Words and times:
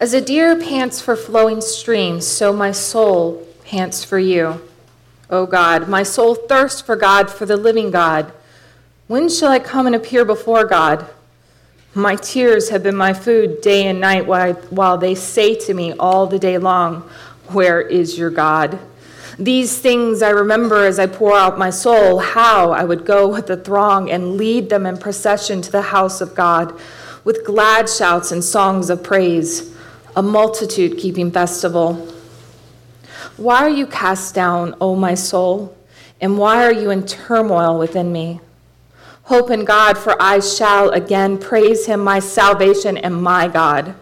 As 0.00 0.14
a 0.14 0.20
deer 0.20 0.54
pants 0.54 1.00
for 1.00 1.16
flowing 1.16 1.60
streams, 1.60 2.24
so 2.24 2.52
my 2.52 2.70
soul 2.70 3.44
pants 3.64 4.04
for 4.04 4.18
you. 4.18 4.60
O 5.28 5.44
God, 5.44 5.88
my 5.88 6.04
soul 6.04 6.36
thirsts 6.36 6.80
for 6.80 6.94
God, 6.94 7.28
for 7.28 7.46
the 7.46 7.56
living 7.56 7.90
God. 7.90 8.32
When 9.08 9.28
shall 9.28 9.50
I 9.50 9.58
come 9.58 9.86
and 9.86 9.96
appear 9.96 10.24
before 10.24 10.64
God? 10.64 11.04
My 11.94 12.14
tears 12.14 12.68
have 12.68 12.84
been 12.84 12.94
my 12.94 13.12
food 13.12 13.60
day 13.60 13.88
and 13.88 14.00
night 14.00 14.26
while 14.26 14.98
they 14.98 15.16
say 15.16 15.56
to 15.56 15.74
me 15.74 15.92
all 15.94 16.28
the 16.28 16.38
day 16.38 16.58
long, 16.58 17.00
Where 17.48 17.80
is 17.80 18.16
your 18.16 18.30
God? 18.30 18.78
These 19.36 19.78
things 19.78 20.22
I 20.22 20.30
remember 20.30 20.84
as 20.84 21.00
I 21.00 21.06
pour 21.06 21.36
out 21.36 21.58
my 21.58 21.70
soul, 21.70 22.20
how 22.20 22.70
I 22.70 22.84
would 22.84 23.04
go 23.04 23.26
with 23.26 23.48
the 23.48 23.56
throng 23.56 24.10
and 24.10 24.36
lead 24.36 24.70
them 24.70 24.86
in 24.86 24.96
procession 24.96 25.60
to 25.62 25.72
the 25.72 25.82
house 25.82 26.20
of 26.20 26.36
God 26.36 26.78
with 27.24 27.44
glad 27.44 27.88
shouts 27.88 28.30
and 28.30 28.44
songs 28.44 28.90
of 28.90 29.02
praise, 29.02 29.74
a 30.18 30.22
multitude 30.22 30.98
keeping 30.98 31.30
festival. 31.30 31.94
Why 33.36 33.58
are 33.58 33.70
you 33.70 33.86
cast 33.86 34.34
down, 34.34 34.74
O 34.80 34.96
my 34.96 35.14
soul? 35.14 35.76
And 36.20 36.36
why 36.36 36.64
are 36.64 36.72
you 36.72 36.90
in 36.90 37.06
turmoil 37.06 37.78
within 37.78 38.10
me? 38.10 38.40
Hope 39.22 39.48
in 39.52 39.64
God, 39.64 39.96
for 39.96 40.20
I 40.20 40.40
shall 40.40 40.90
again 40.90 41.38
praise 41.38 41.86
him, 41.86 42.00
my 42.00 42.18
salvation 42.18 42.98
and 42.98 43.22
my 43.22 43.46
God. 43.46 43.94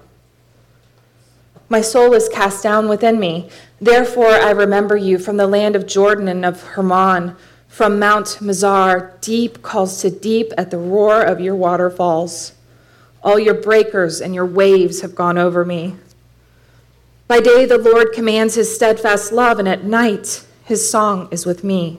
My 1.68 1.82
soul 1.82 2.14
is 2.14 2.30
cast 2.30 2.62
down 2.62 2.88
within 2.88 3.20
me. 3.20 3.50
Therefore, 3.78 4.30
I 4.30 4.52
remember 4.52 4.96
you 4.96 5.18
from 5.18 5.36
the 5.36 5.46
land 5.46 5.76
of 5.76 5.86
Jordan 5.86 6.28
and 6.28 6.46
of 6.46 6.62
Hermon, 6.62 7.36
from 7.68 7.98
Mount 7.98 8.38
Mizar. 8.40 9.20
Deep 9.20 9.60
calls 9.60 10.00
to 10.00 10.08
deep 10.08 10.50
at 10.56 10.70
the 10.70 10.78
roar 10.78 11.20
of 11.20 11.42
your 11.42 11.56
waterfalls. 11.56 12.54
All 13.22 13.38
your 13.38 13.60
breakers 13.60 14.22
and 14.22 14.34
your 14.34 14.46
waves 14.46 15.02
have 15.02 15.14
gone 15.14 15.36
over 15.36 15.62
me. 15.62 15.96
By 17.28 17.40
day, 17.40 17.66
the 17.66 17.78
Lord 17.78 18.12
commands 18.12 18.54
his 18.54 18.72
steadfast 18.72 19.32
love, 19.32 19.58
and 19.58 19.68
at 19.68 19.84
night, 19.84 20.44
his 20.64 20.88
song 20.88 21.28
is 21.30 21.44
with 21.44 21.64
me, 21.64 21.98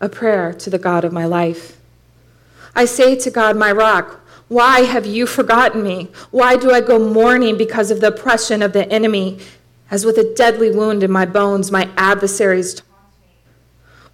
a 0.00 0.08
prayer 0.08 0.52
to 0.54 0.68
the 0.68 0.78
God 0.78 1.04
of 1.04 1.12
my 1.12 1.24
life. 1.24 1.78
I 2.74 2.84
say 2.84 3.16
to 3.16 3.30
God, 3.30 3.56
my 3.56 3.72
rock, 3.72 4.20
why 4.48 4.80
have 4.80 5.06
you 5.06 5.26
forgotten 5.26 5.82
me? 5.82 6.08
Why 6.30 6.56
do 6.56 6.70
I 6.70 6.80
go 6.80 6.98
mourning 6.98 7.56
because 7.56 7.90
of 7.90 8.00
the 8.00 8.08
oppression 8.08 8.62
of 8.62 8.72
the 8.72 8.90
enemy? 8.90 9.40
As 9.90 10.04
with 10.04 10.18
a 10.18 10.34
deadly 10.34 10.70
wound 10.70 11.02
in 11.02 11.10
my 11.10 11.24
bones, 11.24 11.70
my 11.70 11.88
adversaries 11.96 12.74
taunt 12.74 12.88
me. 13.20 13.34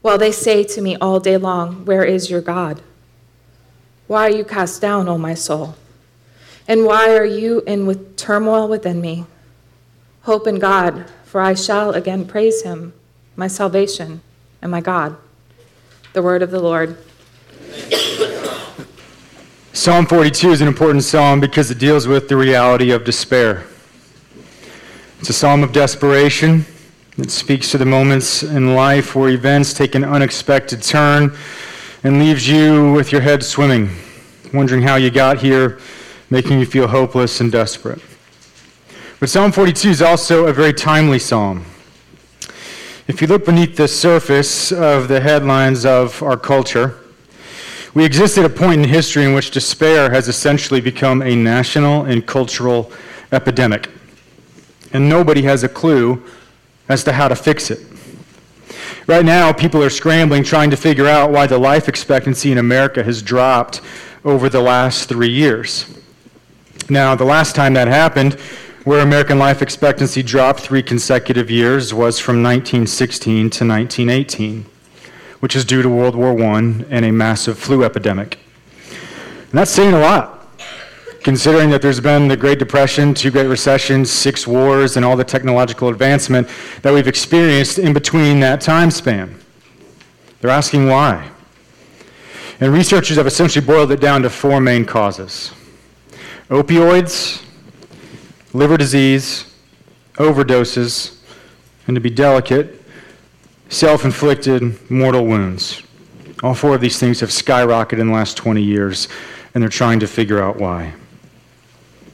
While 0.02 0.18
they 0.18 0.32
say 0.32 0.62
to 0.64 0.80
me 0.80 0.96
all 0.96 1.20
day 1.20 1.36
long, 1.36 1.84
Where 1.84 2.04
is 2.04 2.30
your 2.30 2.40
God? 2.40 2.80
Why 4.06 4.28
are 4.28 4.36
you 4.36 4.44
cast 4.44 4.80
down, 4.80 5.08
O 5.08 5.18
my 5.18 5.34
soul? 5.34 5.76
And 6.66 6.84
why 6.84 7.16
are 7.16 7.24
you 7.24 7.62
in 7.66 7.86
with 7.86 8.16
turmoil 8.16 8.68
within 8.68 9.00
me? 9.00 9.26
Hope 10.24 10.46
in 10.46 10.58
God, 10.58 11.10
for 11.26 11.42
I 11.42 11.52
shall 11.52 11.90
again 11.90 12.24
praise 12.26 12.62
him, 12.62 12.94
my 13.36 13.46
salvation 13.46 14.22
and 14.62 14.70
my 14.70 14.80
God. 14.80 15.16
The 16.14 16.22
word 16.22 16.40
of 16.40 16.50
the 16.50 16.60
Lord. 16.60 16.96
Psalm 19.74 20.06
42 20.06 20.50
is 20.50 20.62
an 20.62 20.68
important 20.68 21.04
psalm 21.04 21.40
because 21.40 21.70
it 21.70 21.78
deals 21.78 22.08
with 22.08 22.30
the 22.30 22.38
reality 22.38 22.90
of 22.90 23.04
despair. 23.04 23.66
It's 25.20 25.28
a 25.28 25.34
psalm 25.34 25.62
of 25.62 25.72
desperation. 25.72 26.64
It 27.18 27.30
speaks 27.30 27.70
to 27.72 27.78
the 27.78 27.84
moments 27.84 28.42
in 28.42 28.74
life 28.74 29.14
where 29.14 29.28
events 29.28 29.74
take 29.74 29.94
an 29.94 30.04
unexpected 30.04 30.82
turn 30.82 31.36
and 32.02 32.18
leaves 32.18 32.48
you 32.48 32.92
with 32.94 33.12
your 33.12 33.20
head 33.20 33.44
swimming, 33.44 33.90
wondering 34.54 34.80
how 34.80 34.96
you 34.96 35.10
got 35.10 35.36
here, 35.36 35.80
making 36.30 36.60
you 36.60 36.64
feel 36.64 36.88
hopeless 36.88 37.42
and 37.42 37.52
desperate. 37.52 38.00
But 39.24 39.30
Psalm 39.30 39.52
42 39.52 39.88
is 39.88 40.02
also 40.02 40.48
a 40.48 40.52
very 40.52 40.74
timely 40.74 41.18
psalm. 41.18 41.64
If 43.08 43.22
you 43.22 43.26
look 43.26 43.46
beneath 43.46 43.74
the 43.74 43.88
surface 43.88 44.70
of 44.70 45.08
the 45.08 45.18
headlines 45.18 45.86
of 45.86 46.22
our 46.22 46.36
culture, 46.36 46.98
we 47.94 48.04
exist 48.04 48.36
at 48.36 48.44
a 48.44 48.50
point 48.50 48.82
in 48.82 48.88
history 48.90 49.24
in 49.24 49.32
which 49.32 49.50
despair 49.50 50.10
has 50.10 50.28
essentially 50.28 50.82
become 50.82 51.22
a 51.22 51.34
national 51.34 52.04
and 52.04 52.26
cultural 52.26 52.92
epidemic. 53.32 53.88
And 54.92 55.08
nobody 55.08 55.40
has 55.44 55.64
a 55.64 55.70
clue 55.70 56.22
as 56.90 57.02
to 57.04 57.12
how 57.12 57.28
to 57.28 57.34
fix 57.34 57.70
it. 57.70 57.80
Right 59.06 59.24
now, 59.24 59.54
people 59.54 59.82
are 59.82 59.88
scrambling 59.88 60.44
trying 60.44 60.68
to 60.68 60.76
figure 60.76 61.06
out 61.06 61.30
why 61.30 61.46
the 61.46 61.56
life 61.56 61.88
expectancy 61.88 62.52
in 62.52 62.58
America 62.58 63.02
has 63.02 63.22
dropped 63.22 63.80
over 64.22 64.50
the 64.50 64.60
last 64.60 65.08
three 65.08 65.32
years. 65.32 65.86
Now, 66.90 67.14
the 67.14 67.24
last 67.24 67.56
time 67.56 67.72
that 67.72 67.88
happened, 67.88 68.38
where 68.84 69.00
American 69.00 69.38
life 69.38 69.62
expectancy 69.62 70.22
dropped 70.22 70.60
three 70.60 70.82
consecutive 70.82 71.50
years, 71.50 71.92
was 71.92 72.18
from 72.18 72.42
1916 72.42 73.50
to 73.50 73.66
1918 73.66 74.66
which 75.44 75.54
is 75.54 75.66
due 75.66 75.82
to 75.82 75.90
World 75.90 76.16
War 76.16 76.32
I 76.42 76.58
and 76.88 77.04
a 77.04 77.12
massive 77.12 77.58
flu 77.58 77.84
epidemic. 77.84 78.38
And 79.50 79.52
that's 79.52 79.70
saying 79.70 79.92
a 79.92 79.98
lot, 79.98 80.48
considering 81.22 81.68
that 81.68 81.82
there's 81.82 82.00
been 82.00 82.28
the 82.28 82.36
Great 82.38 82.58
Depression, 82.58 83.12
two 83.12 83.30
Great 83.30 83.48
Recessions, 83.48 84.10
six 84.10 84.46
wars, 84.46 84.96
and 84.96 85.04
all 85.04 85.18
the 85.18 85.24
technological 85.24 85.90
advancement 85.90 86.48
that 86.80 86.94
we've 86.94 87.06
experienced 87.06 87.78
in 87.78 87.92
between 87.92 88.40
that 88.40 88.62
time 88.62 88.90
span. 88.90 89.38
They're 90.40 90.50
asking 90.50 90.88
why. 90.88 91.28
And 92.58 92.72
researchers 92.72 93.18
have 93.18 93.26
essentially 93.26 93.66
boiled 93.66 93.92
it 93.92 94.00
down 94.00 94.22
to 94.22 94.30
four 94.30 94.62
main 94.62 94.86
causes 94.86 95.52
opioids, 96.48 97.44
liver 98.54 98.76
disease, 98.76 99.52
overdoses, 100.14 101.18
and 101.86 101.96
to 101.96 102.00
be 102.00 102.08
delicate, 102.08 102.80
self 103.68 104.04
inflicted 104.04 104.90
mortal 104.90 105.26
wounds. 105.26 105.82
All 106.42 106.54
four 106.54 106.74
of 106.74 106.80
these 106.80 106.98
things 106.98 107.20
have 107.20 107.30
skyrocketed 107.30 107.98
in 107.98 108.06
the 108.06 108.12
last 108.12 108.36
20 108.36 108.62
years, 108.62 109.08
and 109.54 109.62
they're 109.62 109.68
trying 109.68 110.00
to 110.00 110.06
figure 110.06 110.42
out 110.42 110.56
why. 110.56 110.94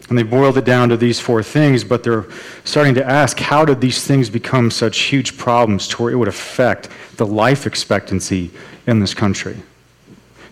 And 0.09 0.19
they 0.19 0.23
boiled 0.25 0.59
it 0.59 0.65
down 0.65 0.89
to 0.89 0.97
these 0.97 1.21
four 1.21 1.43
things, 1.43 1.85
but 1.85 2.03
they're 2.03 2.27
starting 2.65 2.95
to 2.95 3.07
ask 3.07 3.39
how 3.39 3.65
did 3.65 3.81
these 3.81 4.05
things 4.05 4.29
become 4.29 4.71
such 4.71 4.99
huge 5.03 5.39
problems 5.39 5.87
to 5.89 6.03
where 6.03 6.13
it 6.13 6.17
would 6.17 6.27
affect 6.27 6.89
the 7.17 7.27
life 7.27 7.67
expectancy 7.67 8.51
in 8.87 8.99
this 8.99 9.15
country? 9.15 9.63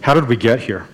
How 0.03 0.15
did 0.15 0.29
we 0.29 0.37
get 0.37 0.61
here? 0.61 0.87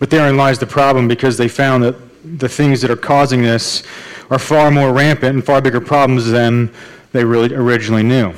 But 0.00 0.10
therein 0.10 0.36
lies 0.36 0.58
the 0.58 0.66
problem 0.66 1.06
because 1.06 1.36
they 1.36 1.46
found 1.46 1.84
that 1.84 1.94
the 2.24 2.48
things 2.48 2.80
that 2.80 2.90
are 2.90 2.96
causing 2.96 3.42
this 3.42 3.82
are 4.30 4.38
far 4.38 4.70
more 4.70 4.92
rampant 4.92 5.34
and 5.34 5.44
far 5.44 5.60
bigger 5.60 5.80
problems 5.80 6.30
than 6.30 6.72
they 7.12 7.24
really 7.24 7.54
originally 7.54 8.02
knew. 8.02 8.34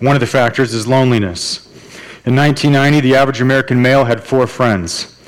One 0.00 0.16
of 0.16 0.20
the 0.20 0.26
factors 0.26 0.72
is 0.72 0.86
loneliness. 0.86 1.66
In 2.24 2.36
1990, 2.36 3.00
the 3.00 3.16
average 3.16 3.40
American 3.40 3.82
male 3.82 4.04
had 4.04 4.22
four 4.22 4.46
friends. 4.46 5.18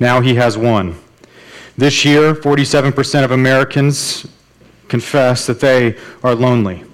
Now 0.00 0.20
he 0.20 0.34
has 0.36 0.56
one. 0.56 0.98
This 1.76 2.04
year, 2.04 2.34
47% 2.34 3.24
of 3.24 3.32
Americans 3.32 4.26
confess 4.88 5.46
that 5.46 5.60
they 5.60 5.96
are 6.22 6.34
lonely. 6.34 6.84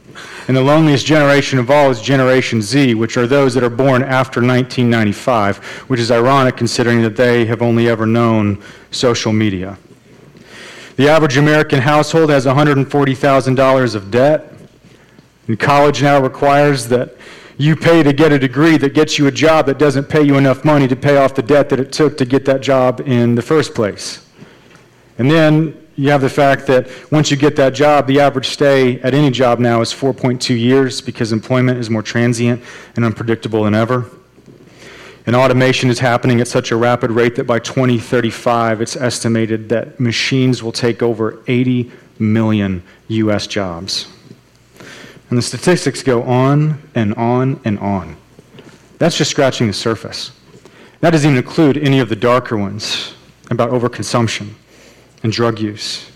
And 0.49 0.57
the 0.57 0.63
loneliest 0.63 1.07
generation 1.07 1.59
of 1.59 1.71
all 1.71 1.91
is 1.91 2.01
Generation 2.01 2.63
Z, 2.63 2.95
which 2.95 3.17
are 3.17 3.27
those 3.27 3.55
that 3.55 3.63
are 3.63 3.71
born 3.71 4.03
after 4.03 4.41
1995, 4.41 5.59
which 5.89 6.01
is 6.01 6.11
ironic 6.11 6.57
considering 6.57 7.03
that 7.03 7.15
they 7.15 7.45
have 7.45 7.63
only 7.63 7.89
ever 7.89 8.07
known 8.07 8.63
social 8.91 9.33
media. 9.33 9.79
The 11.01 11.09
average 11.09 11.39
American 11.39 11.81
household 11.81 12.29
has 12.29 12.45
$140,000 12.45 13.95
of 13.95 14.11
debt. 14.11 14.53
And 15.49 15.59
college 15.59 16.03
now 16.03 16.21
requires 16.21 16.89
that 16.89 17.17
you 17.57 17.75
pay 17.75 18.03
to 18.03 18.13
get 18.13 18.33
a 18.33 18.39
degree 18.39 18.77
that 18.77 18.93
gets 18.93 19.19
you 19.19 19.27
a 19.27 19.31
job 19.31 19.65
that 19.65 19.79
doesn't 19.79 20.11
pay 20.11 20.21
you 20.21 20.37
enough 20.37 20.63
money 20.63 20.87
to 20.87 20.95
pay 20.95 21.17
off 21.17 21.35
the 21.35 21.41
debt 21.41 21.71
that 21.71 21.81
it 21.81 21.91
took 21.91 22.19
to 22.19 22.27
get 22.27 22.45
that 22.45 22.61
job 22.61 23.01
in 23.07 23.35
the 23.35 23.41
first 23.41 23.75
place. 23.75 24.29
And 25.17 25.31
then 25.31 25.89
you 25.97 26.11
have 26.11 26.21
the 26.21 26.29
fact 26.29 26.67
that 26.67 26.91
once 27.11 27.31
you 27.31 27.39
get 27.39 27.57
that 27.57 27.73
job, 27.73 28.07
the 28.07 28.21
average 28.21 28.51
stay 28.51 29.01
at 29.01 29.15
any 29.15 29.31
job 29.31 29.59
now 29.59 29.81
is 29.81 29.95
4.2 29.95 30.51
years 30.51 31.01
because 31.01 31.33
employment 31.33 31.79
is 31.79 31.89
more 31.89 32.03
transient 32.03 32.63
and 32.97 33.07
unpredictable 33.07 33.65
than 33.65 33.75
ever. 33.75 34.05
And 35.31 35.37
automation 35.37 35.91
is 35.91 36.01
happening 36.01 36.41
at 36.41 36.49
such 36.49 36.73
a 36.73 36.77
rapid 36.77 37.13
rate 37.13 37.37
that 37.37 37.45
by 37.45 37.61
2035, 37.61 38.83
it's 38.83 38.97
estimated 38.97 39.69
that 39.69 40.01
machines 40.01 40.61
will 40.61 40.73
take 40.73 41.05
over 41.05 41.41
80 41.47 41.89
million 42.19 42.83
US 43.07 43.47
jobs. 43.47 44.09
And 45.29 45.39
the 45.39 45.43
statistics 45.43 46.03
go 46.03 46.25
on 46.25 46.83
and 46.97 47.15
on 47.15 47.61
and 47.65 47.79
on. 47.79 48.17
That's 48.99 49.17
just 49.17 49.31
scratching 49.31 49.69
the 49.69 49.73
surface. 49.73 50.33
That 50.99 51.11
doesn't 51.11 51.31
even 51.31 51.41
include 51.41 51.79
any 51.79 52.01
of 52.01 52.09
the 52.09 52.17
darker 52.17 52.57
ones 52.57 53.15
about 53.53 53.71
overconsumption 53.71 54.55
and 55.23 55.33
drug 55.33 55.61
use. 55.61 56.11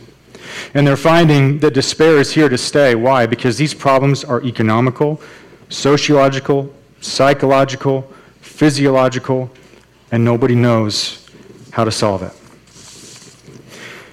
And 0.74 0.84
they're 0.84 0.96
finding 0.96 1.60
that 1.60 1.72
despair 1.72 2.18
is 2.18 2.32
here 2.32 2.48
to 2.48 2.58
stay. 2.58 2.96
Why? 2.96 3.26
Because 3.26 3.58
these 3.58 3.74
problems 3.74 4.24
are 4.24 4.42
economical, 4.42 5.20
sociological, 5.68 6.74
psychological, 7.00 8.12
physiological, 8.54 9.50
and 10.12 10.24
nobody 10.24 10.54
knows 10.54 11.28
how 11.72 11.84
to 11.84 11.90
solve 11.90 12.22
it. 12.22 12.32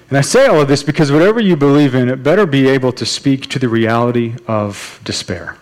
And 0.08 0.18
I 0.18 0.20
say 0.20 0.46
all 0.46 0.60
of 0.60 0.66
this 0.66 0.82
because 0.82 1.12
whatever 1.12 1.40
you 1.40 1.56
believe 1.56 1.94
in, 1.94 2.08
it 2.08 2.24
better 2.24 2.44
be 2.44 2.68
able 2.68 2.92
to 2.92 3.06
speak 3.06 3.48
to 3.50 3.60
the 3.60 3.68
reality 3.68 4.34
of 4.48 5.00
despair. 5.04 5.56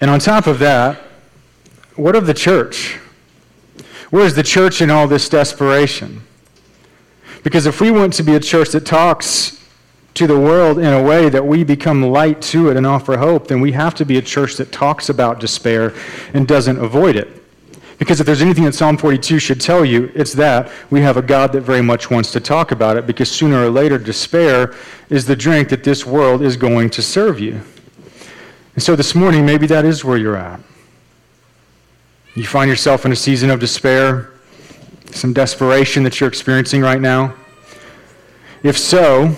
And 0.00 0.10
on 0.10 0.20
top 0.20 0.46
of 0.46 0.58
that, 0.58 1.00
what 1.96 2.14
of 2.14 2.26
the 2.26 2.34
church? 2.34 2.98
Where 4.10 4.26
is 4.26 4.34
the 4.34 4.42
church 4.42 4.82
in 4.82 4.90
all 4.90 5.08
this 5.08 5.28
desperation? 5.30 6.22
Because 7.42 7.64
if 7.64 7.80
we 7.80 7.90
want 7.90 8.12
to 8.12 8.22
be 8.22 8.34
a 8.34 8.40
church 8.40 8.68
that 8.70 8.84
talks 8.84 9.63
to 10.14 10.26
the 10.28 10.38
world 10.38 10.78
in 10.78 10.92
a 10.92 11.02
way 11.02 11.28
that 11.28 11.44
we 11.44 11.64
become 11.64 12.02
light 12.02 12.40
to 12.40 12.70
it 12.70 12.76
and 12.76 12.86
offer 12.86 13.16
hope, 13.16 13.48
then 13.48 13.60
we 13.60 13.72
have 13.72 13.94
to 13.96 14.04
be 14.04 14.16
a 14.16 14.22
church 14.22 14.56
that 14.56 14.70
talks 14.70 15.08
about 15.08 15.40
despair 15.40 15.92
and 16.32 16.46
doesn't 16.46 16.78
avoid 16.78 17.16
it. 17.16 17.42
Because 17.98 18.20
if 18.20 18.26
there's 18.26 18.42
anything 18.42 18.64
that 18.64 18.74
Psalm 18.74 18.96
42 18.96 19.38
should 19.38 19.60
tell 19.60 19.84
you, 19.84 20.10
it's 20.14 20.32
that 20.32 20.70
we 20.90 21.00
have 21.00 21.16
a 21.16 21.22
God 21.22 21.52
that 21.52 21.62
very 21.62 21.82
much 21.82 22.10
wants 22.10 22.32
to 22.32 22.40
talk 22.40 22.70
about 22.72 22.96
it 22.96 23.06
because 23.06 23.30
sooner 23.30 23.64
or 23.64 23.70
later, 23.70 23.98
despair 23.98 24.74
is 25.10 25.26
the 25.26 25.36
drink 25.36 25.68
that 25.68 25.84
this 25.84 26.04
world 26.04 26.42
is 26.42 26.56
going 26.56 26.90
to 26.90 27.02
serve 27.02 27.38
you. 27.38 27.60
And 28.74 28.82
so 28.82 28.96
this 28.96 29.14
morning, 29.14 29.46
maybe 29.46 29.66
that 29.68 29.84
is 29.84 30.04
where 30.04 30.16
you're 30.16 30.36
at. 30.36 30.60
You 32.34 32.44
find 32.44 32.68
yourself 32.68 33.06
in 33.06 33.12
a 33.12 33.16
season 33.16 33.50
of 33.50 33.60
despair, 33.60 34.32
some 35.12 35.32
desperation 35.32 36.02
that 36.02 36.18
you're 36.18 36.28
experiencing 36.28 36.82
right 36.82 37.00
now. 37.00 37.34
If 38.64 38.76
so, 38.76 39.36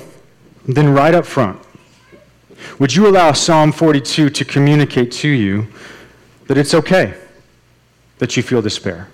then 0.67 0.93
right 0.93 1.15
up 1.15 1.27
front, 1.27 1.61
would 2.79 2.95
you 2.95 3.07
allow 3.07 3.33
Psalm 3.33 3.73
42 3.73 4.31
to 4.31 4.45
communicate 4.45 5.13
to 5.13 5.29
you 5.29 5.69
that 6.47 6.59
it's 6.59 6.75
okay 6.75 7.15
that 8.19 8.37
you 8.37 8.43
feel 8.43 8.63
despair? 8.63 9.09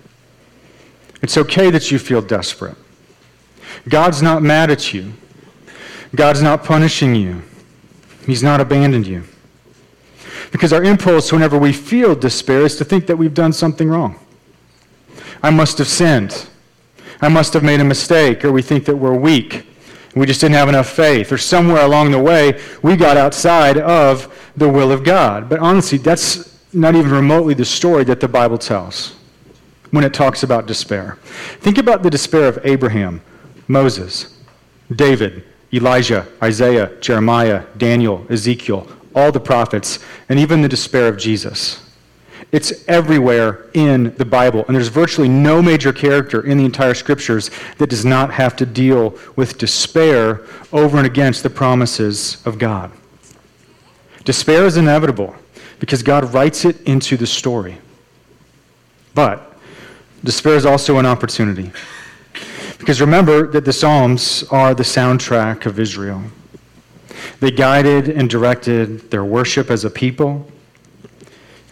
It's 1.23 1.37
okay 1.37 1.71
that 1.71 1.91
you 1.91 1.99
feel 1.99 2.23
desperate. 2.23 2.77
God's 3.89 4.23
not 4.23 4.43
mad 4.43 4.71
at 4.71 4.93
you. 4.93 5.13
God's 6.15 6.43
not 6.43 6.65
punishing 6.65 7.15
you. 7.15 7.43
He's 8.27 8.43
not 8.43 8.61
abandoned 8.61 9.07
you. 9.07 9.25
Because 10.51 10.73
our 10.73 10.83
impulse, 10.83 11.33
whenever 11.33 11.59
we 11.59 11.73
feel 11.73 12.15
despair, 12.15 12.61
is 12.63 12.77
to 12.77 12.85
think 12.85 13.07
that 13.07 13.17
we've 13.17 13.35
done 13.35 13.53
something 13.53 13.89
wrong. 13.89 14.19
I 15.43 15.51
must 15.51 15.79
have 15.79 15.89
sinned. 15.89 16.47
I 17.21 17.29
must 17.29 17.55
have 17.55 17.63
made 17.63 17.81
a 17.81 17.85
mistake. 17.85 18.45
Or 18.45 18.53
we 18.53 18.63
think 18.63 18.85
that 18.85 18.97
we're 18.97 19.15
weak. 19.15 19.67
We 20.15 20.27
just 20.27 20.41
didn't 20.41 20.57
have 20.57 20.69
enough 20.69 20.89
faith. 20.89 21.33
Or 21.33 21.39
somewhere 21.39 21.83
along 21.83 22.11
the 22.11 22.19
way, 22.19 22.61
we 22.83 22.97
got 22.97 23.17
outside 23.17 23.79
of 23.79 24.53
the 24.57 24.69
will 24.69 24.93
of 24.93 25.05
God. 25.05 25.49
But 25.49 25.61
honestly, 25.61 25.99
that's 25.99 26.63
not 26.75 26.95
even 26.95 27.11
remotely 27.11 27.55
the 27.55 27.65
story 27.65 28.05
that 28.05 28.21
the 28.21 28.29
Bible 28.29 28.59
tells 28.59 29.15
when 29.91 30.05
it 30.05 30.15
talks 30.15 30.43
about 30.43 30.67
despair. 30.67 31.19
Think 31.61 31.79
about 31.79 32.03
the 32.03 32.11
despair 32.11 32.49
of 32.49 32.59
Abraham, 32.65 33.23
Moses, 33.69 34.39
David, 34.95 35.45
Elijah, 35.73 36.27
Isaiah, 36.43 36.95
Jeremiah, 37.01 37.65
Daniel, 37.77 38.27
Ezekiel, 38.29 38.87
all 39.15 39.33
the 39.33 39.41
prophets, 39.41 39.99
and 40.29 40.39
even 40.39 40.63
the 40.63 40.69
despair 40.69 41.09
of 41.09 41.19
Jesus. 41.19 41.92
It's 42.53 42.87
everywhere 42.87 43.71
in 43.73 44.15
the 44.17 44.27
Bible, 44.27 44.65
and 44.67 44.77
there's 44.77 44.89
virtually 44.89 45.29
no 45.29 45.63
major 45.63 45.91
character 45.91 46.45
in 46.45 46.59
the 46.59 46.67
entire 46.67 46.93
scriptures 46.93 47.51
that 47.79 47.89
does 47.89 48.05
not 48.05 48.31
have 48.35 48.55
to 48.57 48.67
deal 48.67 49.19
with 49.37 49.57
despair 49.57 50.43
over 50.71 50.99
and 50.99 51.07
against 51.07 51.43
the 51.43 51.49
promises 51.49 52.43
of 52.45 52.59
God. 52.59 52.93
Despair 54.25 54.67
is 54.67 54.77
inevitable 54.77 55.35
because 55.81 56.03
God 56.03 56.33
writes 56.35 56.67
it 56.67 56.81
into 56.83 57.17
the 57.17 57.27
story. 57.27 57.79
But 59.15 59.57
despair 60.23 60.55
is 60.55 60.67
also 60.67 60.99
an 60.99 61.07
opportunity. 61.07 61.73
Because 62.79 63.01
remember 63.01 63.47
that 63.47 63.65
the 63.65 63.73
Psalms 63.73 64.45
are 64.51 64.75
the 64.75 64.83
soundtrack 64.83 65.65
of 65.65 65.81
Israel. 65.81 66.23
They 67.41 67.51
guided 67.51 68.09
and 68.09 68.29
directed 68.29 69.11
their 69.11 69.25
worship 69.25 69.71
as 69.71 69.85
a 69.85 69.91
people. 69.91 70.47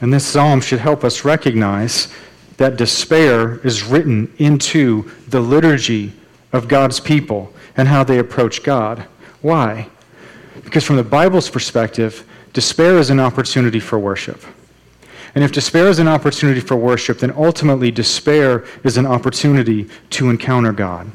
And 0.00 0.12
this 0.12 0.26
psalm 0.26 0.60
should 0.60 0.80
help 0.80 1.04
us 1.04 1.24
recognize 1.24 2.08
that 2.56 2.76
despair 2.76 3.58
is 3.66 3.84
written 3.84 4.32
into 4.38 5.10
the 5.28 5.40
liturgy 5.40 6.12
of 6.52 6.68
God's 6.68 7.00
people 7.00 7.52
and 7.76 7.88
how 7.88 8.04
they 8.04 8.18
approach 8.18 8.62
God. 8.62 9.06
Why? 9.40 9.88
Because 10.64 10.84
from 10.84 10.96
the 10.96 11.02
Bible's 11.04 11.48
perspective, 11.48 12.26
despair 12.52 12.98
is 12.98 13.10
an 13.10 13.20
opportunity 13.20 13.80
for 13.80 13.98
worship. 13.98 14.42
And 15.34 15.44
if 15.44 15.52
despair 15.52 15.86
is 15.88 15.98
an 15.98 16.08
opportunity 16.08 16.60
for 16.60 16.76
worship, 16.76 17.18
then 17.18 17.32
ultimately 17.36 17.90
despair 17.90 18.64
is 18.82 18.96
an 18.96 19.06
opportunity 19.06 19.88
to 20.10 20.28
encounter 20.28 20.72
God, 20.72 21.10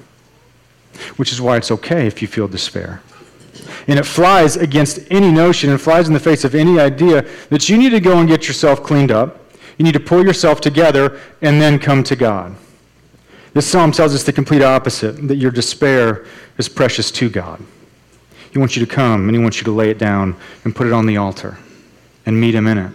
which 1.18 1.32
is 1.32 1.42
why 1.42 1.58
it's 1.58 1.72
okay 1.72 2.08
if 2.08 2.22
you 2.22 2.28
feel 2.28 2.48
despair. 2.48 3.02
And 3.88 4.00
it 4.00 4.06
flies 4.06 4.58
against 4.58 5.00
any 5.12 5.32
notion 5.32 5.70
and 5.70 5.80
flies 5.80 6.08
in 6.08 6.14
the 6.14 6.20
face 6.20 6.44
of 6.44 6.56
any 6.56 6.80
idea 6.80 7.22
that 7.50 7.70
you 7.70 7.78
need 7.78 7.92
to 7.92 8.00
go 8.00 8.18
and 8.18 8.28
get 8.28 8.48
yourself 8.48 8.82
cleaned 8.82 9.12
up. 9.12 9.40
You 9.78 9.86
need 9.86 9.94
to 9.94 10.00
pull 10.00 10.26
yourself 10.26 10.62
together 10.62 11.20
and 11.42 11.62
then 11.62 11.78
come 11.80 12.04
to 12.04 12.16
God. 12.16 12.56
This 13.54 13.68
psalm 13.68 13.92
tells 13.92 14.14
us 14.14 14.24
the 14.24 14.34
complete 14.34 14.62
opposite 14.62 15.28
that 15.28 15.36
your 15.36 15.52
despair 15.52 16.26
is 16.58 16.68
precious 16.68 17.12
to 17.12 17.30
God. 17.30 17.62
He 18.52 18.60
wants 18.60 18.76
you 18.76 18.86
to 18.86 18.92
come 18.92 19.28
and 19.30 19.36
He 19.36 19.42
wants 19.42 19.58
you 19.58 19.64
to 19.66 19.72
lay 19.72 19.90
it 19.90 19.98
down 19.98 20.36
and 20.64 20.76
put 20.76 20.88
it 20.88 20.94
on 20.94 21.06
the 21.06 21.18
altar 21.18 21.58
and 22.26 22.40
meet 22.40 22.56
Him 22.56 22.68
in 22.68 22.78
it. 22.78 22.92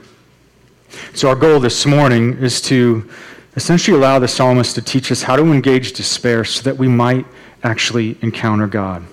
So, 1.15 1.29
our 1.29 1.37
goal 1.37 1.61
this 1.61 1.87
morning 1.87 2.37
is 2.39 2.61
to 2.63 3.09
essentially 3.57 3.97
allow 3.97 4.19
the 4.19 4.29
psalmist 4.29 4.75
to 4.75 4.83
teach 4.83 5.13
us 5.13 5.23
how 5.23 5.37
to 5.37 5.45
engage 5.53 5.93
despair 5.93 6.45
so 6.45 6.63
that 6.63 6.77
we 6.77 6.89
might 6.89 7.27
actually 7.63 8.17
encounter 8.23 8.67
God. 8.67 9.05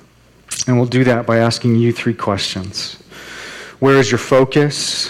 And 0.66 0.78
we'll 0.78 0.88
do 0.88 1.04
that 1.04 1.26
by 1.26 1.38
asking 1.38 1.76
you 1.76 1.94
three 1.94 2.14
questions 2.14 2.96
Where 3.80 3.98
is 3.98 4.12
your 4.12 4.18
focus? 4.18 5.10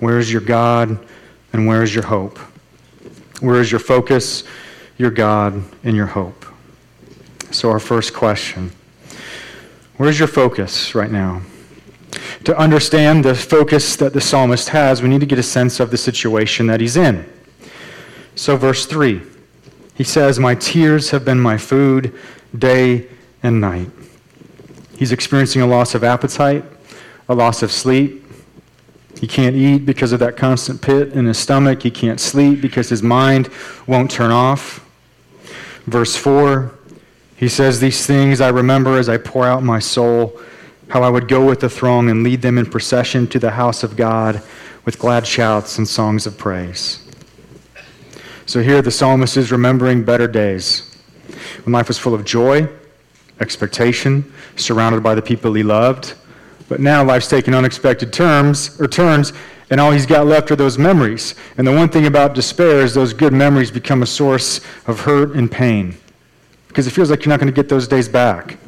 Where 0.00 0.18
is 0.18 0.30
your 0.30 0.42
God? 0.42 0.98
And 1.52 1.66
where 1.66 1.82
is 1.82 1.94
your 1.94 2.04
hope? 2.04 2.38
Where 3.40 3.60
is 3.60 3.70
your 3.70 3.80
focus, 3.80 4.44
your 4.98 5.10
God, 5.10 5.62
and 5.84 5.96
your 5.96 6.06
hope? 6.06 6.44
So, 7.50 7.70
our 7.70 7.80
first 7.80 8.12
question 8.12 8.72
Where's 9.96 10.18
your 10.18 10.28
focus 10.28 10.94
right 10.94 11.10
now? 11.10 11.42
To 12.44 12.56
understand 12.58 13.24
the 13.24 13.34
focus 13.34 13.96
that 13.96 14.12
the 14.12 14.20
psalmist 14.20 14.68
has, 14.70 15.02
we 15.02 15.08
need 15.08 15.20
to 15.20 15.26
get 15.26 15.38
a 15.38 15.42
sense 15.42 15.80
of 15.80 15.90
the 15.90 15.96
situation 15.96 16.66
that 16.66 16.80
he's 16.80 16.96
in. 16.96 17.24
So, 18.34 18.56
verse 18.56 18.86
3, 18.86 19.22
he 19.94 20.04
says, 20.04 20.38
My 20.38 20.54
tears 20.54 21.10
have 21.10 21.24
been 21.24 21.40
my 21.40 21.56
food 21.56 22.12
day 22.56 23.08
and 23.42 23.60
night. 23.60 23.90
He's 24.96 25.12
experiencing 25.12 25.62
a 25.62 25.66
loss 25.66 25.94
of 25.94 26.04
appetite, 26.04 26.64
a 27.28 27.34
loss 27.34 27.62
of 27.62 27.72
sleep. 27.72 28.24
He 29.18 29.26
can't 29.26 29.56
eat 29.56 29.86
because 29.86 30.12
of 30.12 30.20
that 30.20 30.36
constant 30.36 30.80
pit 30.82 31.12
in 31.12 31.26
his 31.26 31.38
stomach. 31.38 31.82
He 31.82 31.90
can't 31.90 32.20
sleep 32.20 32.60
because 32.60 32.88
his 32.88 33.02
mind 33.02 33.50
won't 33.86 34.10
turn 34.10 34.30
off. 34.30 34.80
Verse 35.86 36.16
4, 36.16 36.72
he 37.36 37.48
says, 37.48 37.80
These 37.80 38.06
things 38.06 38.40
I 38.40 38.48
remember 38.48 38.98
as 38.98 39.08
I 39.08 39.18
pour 39.18 39.44
out 39.44 39.62
my 39.62 39.78
soul, 39.78 40.40
how 40.88 41.02
I 41.02 41.08
would 41.08 41.28
go 41.28 41.44
with 41.44 41.60
the 41.60 41.68
throng 41.68 42.10
and 42.10 42.22
lead 42.22 42.42
them 42.42 42.58
in 42.58 42.66
procession 42.66 43.26
to 43.28 43.38
the 43.38 43.50
house 43.50 43.82
of 43.82 43.96
God 43.96 44.42
with 44.84 44.98
glad 44.98 45.26
shouts 45.26 45.78
and 45.78 45.88
songs 45.88 46.26
of 46.26 46.38
praise. 46.38 47.00
So 48.46 48.62
here 48.62 48.82
the 48.82 48.90
psalmist 48.90 49.36
is 49.36 49.50
remembering 49.50 50.04
better 50.04 50.28
days 50.28 50.96
when 51.64 51.72
life 51.72 51.88
was 51.88 51.98
full 51.98 52.14
of 52.14 52.24
joy 52.24 52.68
expectation, 53.40 54.32
surrounded 54.56 55.02
by 55.02 55.14
the 55.14 55.22
people 55.22 55.52
he 55.54 55.62
loved. 55.62 56.14
But 56.68 56.80
now 56.80 57.04
life's 57.04 57.28
taken 57.28 57.54
unexpected 57.54 58.12
terms 58.12 58.80
or 58.80 58.86
turns, 58.86 59.32
and 59.70 59.80
all 59.80 59.90
he's 59.90 60.06
got 60.06 60.26
left 60.26 60.50
are 60.50 60.56
those 60.56 60.78
memories. 60.78 61.34
And 61.58 61.66
the 61.66 61.72
one 61.72 61.88
thing 61.88 62.06
about 62.06 62.34
despair 62.34 62.80
is 62.80 62.94
those 62.94 63.12
good 63.12 63.32
memories 63.32 63.70
become 63.70 64.02
a 64.02 64.06
source 64.06 64.60
of 64.86 65.00
hurt 65.00 65.34
and 65.34 65.50
pain 65.50 65.96
because 66.74 66.88
it 66.88 66.90
feels 66.90 67.08
like 67.08 67.24
you're 67.24 67.30
not 67.30 67.38
going 67.38 67.52
to 67.52 67.54
get 67.54 67.68
those 67.68 67.86
days 67.86 68.08
back. 68.08 68.58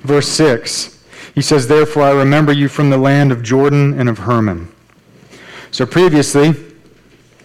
Verse 0.00 0.26
6, 0.26 1.04
he 1.34 1.42
says, 1.42 1.68
Therefore 1.68 2.04
I 2.04 2.12
remember 2.12 2.50
you 2.50 2.66
from 2.66 2.88
the 2.88 2.96
land 2.96 3.30
of 3.30 3.42
Jordan 3.42 4.00
and 4.00 4.08
of 4.08 4.16
Hermon. 4.20 4.72
So 5.70 5.84
previously, 5.84 6.54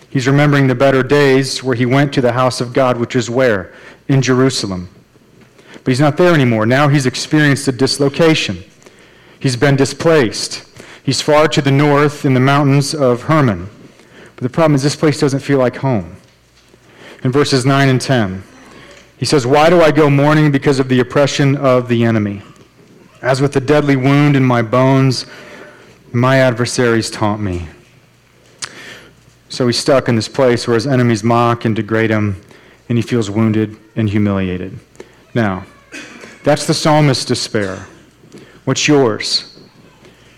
he's 0.09 0.27
remembering 0.27 0.67
the 0.67 0.75
better 0.75 1.03
days 1.03 1.61
where 1.61 1.75
he 1.75 1.85
went 1.85 2.13
to 2.13 2.21
the 2.21 2.31
house 2.31 2.61
of 2.61 2.71
God, 2.71 2.95
which 2.95 3.17
is 3.17 3.29
where? 3.29 3.73
In 4.07 4.21
Jerusalem. 4.21 4.87
But 5.83 5.91
he's 5.91 5.99
not 5.99 6.17
there 6.17 6.33
anymore. 6.33 6.65
Now 6.65 6.87
he's 6.87 7.05
experienced 7.05 7.67
a 7.67 7.71
dislocation. 7.71 8.63
He's 9.39 9.55
been 9.55 9.75
displaced. 9.75 10.63
He's 11.03 11.21
far 11.21 11.47
to 11.47 11.61
the 11.61 11.71
north 11.71 12.25
in 12.25 12.33
the 12.33 12.39
mountains 12.39 12.93
of 12.93 13.23
Hermon. 13.23 13.69
But 14.35 14.43
the 14.43 14.49
problem 14.49 14.75
is, 14.75 14.83
this 14.83 14.95
place 14.95 15.19
doesn't 15.19 15.39
feel 15.39 15.57
like 15.57 15.77
home. 15.77 16.15
In 17.23 17.31
verses 17.31 17.65
9 17.65 17.89
and 17.89 17.99
10, 17.99 18.43
he 19.17 19.25
says, 19.25 19.45
Why 19.45 19.69
do 19.69 19.81
I 19.81 19.91
go 19.91 20.09
mourning 20.09 20.51
because 20.51 20.79
of 20.79 20.89
the 20.89 20.99
oppression 20.99 21.55
of 21.55 21.87
the 21.87 22.03
enemy? 22.03 22.41
As 23.21 23.41
with 23.41 23.55
a 23.55 23.59
deadly 23.59 23.95
wound 23.95 24.35
in 24.35 24.43
my 24.43 24.61
bones, 24.61 25.25
my 26.11 26.37
adversaries 26.37 27.09
taunt 27.09 27.41
me. 27.41 27.67
So 29.49 29.67
he's 29.67 29.77
stuck 29.77 30.07
in 30.07 30.15
this 30.15 30.27
place 30.27 30.67
where 30.67 30.75
his 30.75 30.87
enemies 30.87 31.23
mock 31.23 31.65
and 31.65 31.75
degrade 31.75 32.09
him, 32.09 32.41
and 32.89 32.97
he 32.97 33.01
feels 33.01 33.29
wounded 33.29 33.77
and 33.95 34.09
humiliated. 34.09 34.79
Now, 35.33 35.65
That's 36.43 36.65
the 36.65 36.73
psalmist's 36.73 37.25
despair. 37.25 37.85
What's 38.65 38.87
yours? 38.87 39.59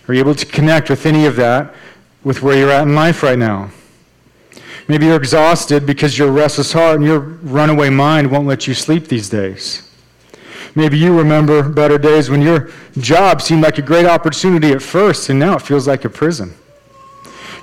Are 0.07 0.13
you 0.13 0.19
able 0.19 0.35
to 0.35 0.45
connect 0.45 0.89
with 0.89 1.05
any 1.05 1.25
of 1.25 1.37
that 1.37 1.73
with 2.23 2.41
where 2.41 2.57
you're 2.57 2.71
at 2.71 2.83
in 2.83 2.93
life 2.93 3.23
right 3.23 3.39
now? 3.39 3.71
Maybe 4.87 5.05
you're 5.05 5.15
exhausted 5.15 5.85
because 5.85 6.17
your 6.17 6.29
restless 6.31 6.73
heart 6.73 6.97
and 6.97 7.05
your 7.05 7.19
runaway 7.19 7.89
mind 7.89 8.29
won't 8.29 8.47
let 8.47 8.67
you 8.67 8.73
sleep 8.73 9.07
these 9.07 9.29
days. 9.29 9.89
Maybe 10.75 10.97
you 10.97 11.17
remember 11.17 11.69
better 11.69 11.97
days 11.97 12.29
when 12.29 12.41
your 12.41 12.69
job 12.97 13.41
seemed 13.41 13.63
like 13.63 13.77
a 13.77 13.81
great 13.81 14.05
opportunity 14.05 14.71
at 14.71 14.81
first 14.81 15.29
and 15.29 15.39
now 15.39 15.55
it 15.55 15.61
feels 15.61 15.87
like 15.87 16.03
a 16.03 16.09
prison. 16.09 16.53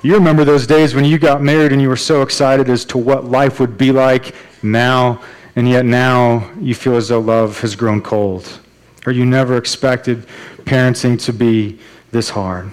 You 0.01 0.15
remember 0.15 0.43
those 0.43 0.65
days 0.65 0.95
when 0.95 1.05
you 1.05 1.19
got 1.19 1.43
married 1.43 1.73
and 1.73 1.81
you 1.81 1.89
were 1.89 1.97
so 1.97 2.23
excited 2.23 2.69
as 2.69 2.85
to 2.85 2.97
what 2.97 3.25
life 3.25 3.59
would 3.59 3.77
be 3.77 3.91
like 3.91 4.33
now, 4.63 5.21
and 5.55 5.67
yet 5.67 5.85
now 5.85 6.51
you 6.59 6.73
feel 6.75 6.95
as 6.95 7.09
though 7.09 7.19
love 7.19 7.59
has 7.61 7.75
grown 7.75 8.01
cold. 8.01 8.59
Or 9.05 9.11
you 9.11 9.25
never 9.25 9.57
expected 9.57 10.25
parenting 10.59 11.19
to 11.25 11.33
be 11.33 11.79
this 12.11 12.29
hard. 12.29 12.71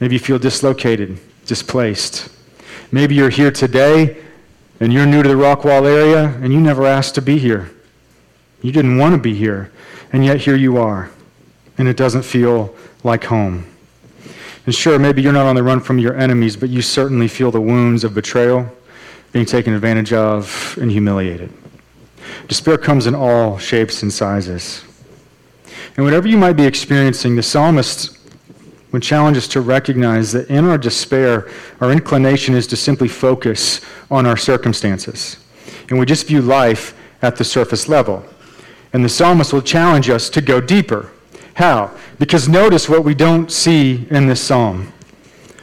Maybe 0.00 0.16
you 0.16 0.18
feel 0.18 0.38
dislocated, 0.38 1.18
displaced. 1.46 2.28
Maybe 2.90 3.14
you're 3.14 3.30
here 3.30 3.50
today 3.50 4.22
and 4.80 4.92
you're 4.92 5.06
new 5.06 5.22
to 5.22 5.28
the 5.28 5.34
Rockwall 5.34 5.86
area 5.86 6.26
and 6.42 6.52
you 6.52 6.60
never 6.60 6.86
asked 6.86 7.14
to 7.16 7.22
be 7.22 7.38
here. 7.38 7.70
You 8.62 8.72
didn't 8.72 8.98
want 8.98 9.14
to 9.14 9.20
be 9.20 9.34
here, 9.34 9.70
and 10.12 10.24
yet 10.24 10.38
here 10.38 10.56
you 10.56 10.78
are. 10.78 11.10
And 11.76 11.86
it 11.86 11.96
doesn't 11.96 12.22
feel 12.22 12.74
like 13.04 13.24
home. 13.24 13.66
And 14.66 14.74
sure, 14.74 14.98
maybe 14.98 15.22
you're 15.22 15.32
not 15.32 15.46
on 15.46 15.54
the 15.54 15.62
run 15.62 15.80
from 15.80 15.98
your 15.98 16.16
enemies, 16.16 16.56
but 16.56 16.68
you 16.68 16.82
certainly 16.82 17.28
feel 17.28 17.50
the 17.50 17.60
wounds 17.60 18.02
of 18.04 18.14
betrayal, 18.14 18.68
being 19.32 19.46
taken 19.46 19.74
advantage 19.74 20.12
of, 20.12 20.76
and 20.80 20.90
humiliated. 20.90 21.52
Despair 22.46 22.78
comes 22.78 23.06
in 23.06 23.14
all 23.14 23.58
shapes 23.58 24.02
and 24.02 24.12
sizes. 24.12 24.84
And 25.96 26.04
whatever 26.04 26.28
you 26.28 26.36
might 26.36 26.54
be 26.54 26.64
experiencing, 26.64 27.36
the 27.36 27.42
psalmist 27.42 28.18
would 28.92 29.02
challenge 29.02 29.36
us 29.36 29.48
to 29.48 29.60
recognize 29.60 30.32
that 30.32 30.48
in 30.48 30.64
our 30.64 30.78
despair, 30.78 31.50
our 31.80 31.92
inclination 31.92 32.54
is 32.54 32.66
to 32.68 32.76
simply 32.76 33.08
focus 33.08 33.80
on 34.10 34.26
our 34.26 34.36
circumstances. 34.36 35.36
And 35.90 35.98
we 35.98 36.06
just 36.06 36.26
view 36.26 36.40
life 36.40 36.96
at 37.20 37.36
the 37.36 37.44
surface 37.44 37.88
level. 37.88 38.24
And 38.92 39.04
the 39.04 39.08
psalmist 39.08 39.52
will 39.52 39.62
challenge 39.62 40.08
us 40.08 40.30
to 40.30 40.40
go 40.40 40.60
deeper 40.60 41.10
how? 41.58 41.90
Because 42.20 42.48
notice 42.48 42.88
what 42.88 43.02
we 43.02 43.16
don't 43.16 43.50
see 43.50 44.06
in 44.10 44.28
this 44.28 44.40
psalm. 44.40 44.92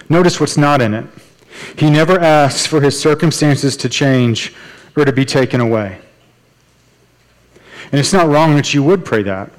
Notice 0.10 0.41
what's 0.41 0.57
not 0.57 0.81
in 0.81 0.93
it. 0.93 1.05
He 1.77 1.89
never 1.89 2.19
asks 2.19 2.65
for 2.65 2.81
his 2.81 3.00
circumstances 3.00 3.77
to 3.77 3.89
change 3.89 4.53
or 4.95 5.05
to 5.05 5.12
be 5.12 5.25
taken 5.25 5.62
away. 5.62 6.00
And 7.91 8.00
it's 8.00 8.13
not 8.13 8.27
wrong 8.27 8.55
that 8.55 8.74
you 8.74 8.83
would 8.83 9.05
pray 9.05 9.24
that. 9.24 9.51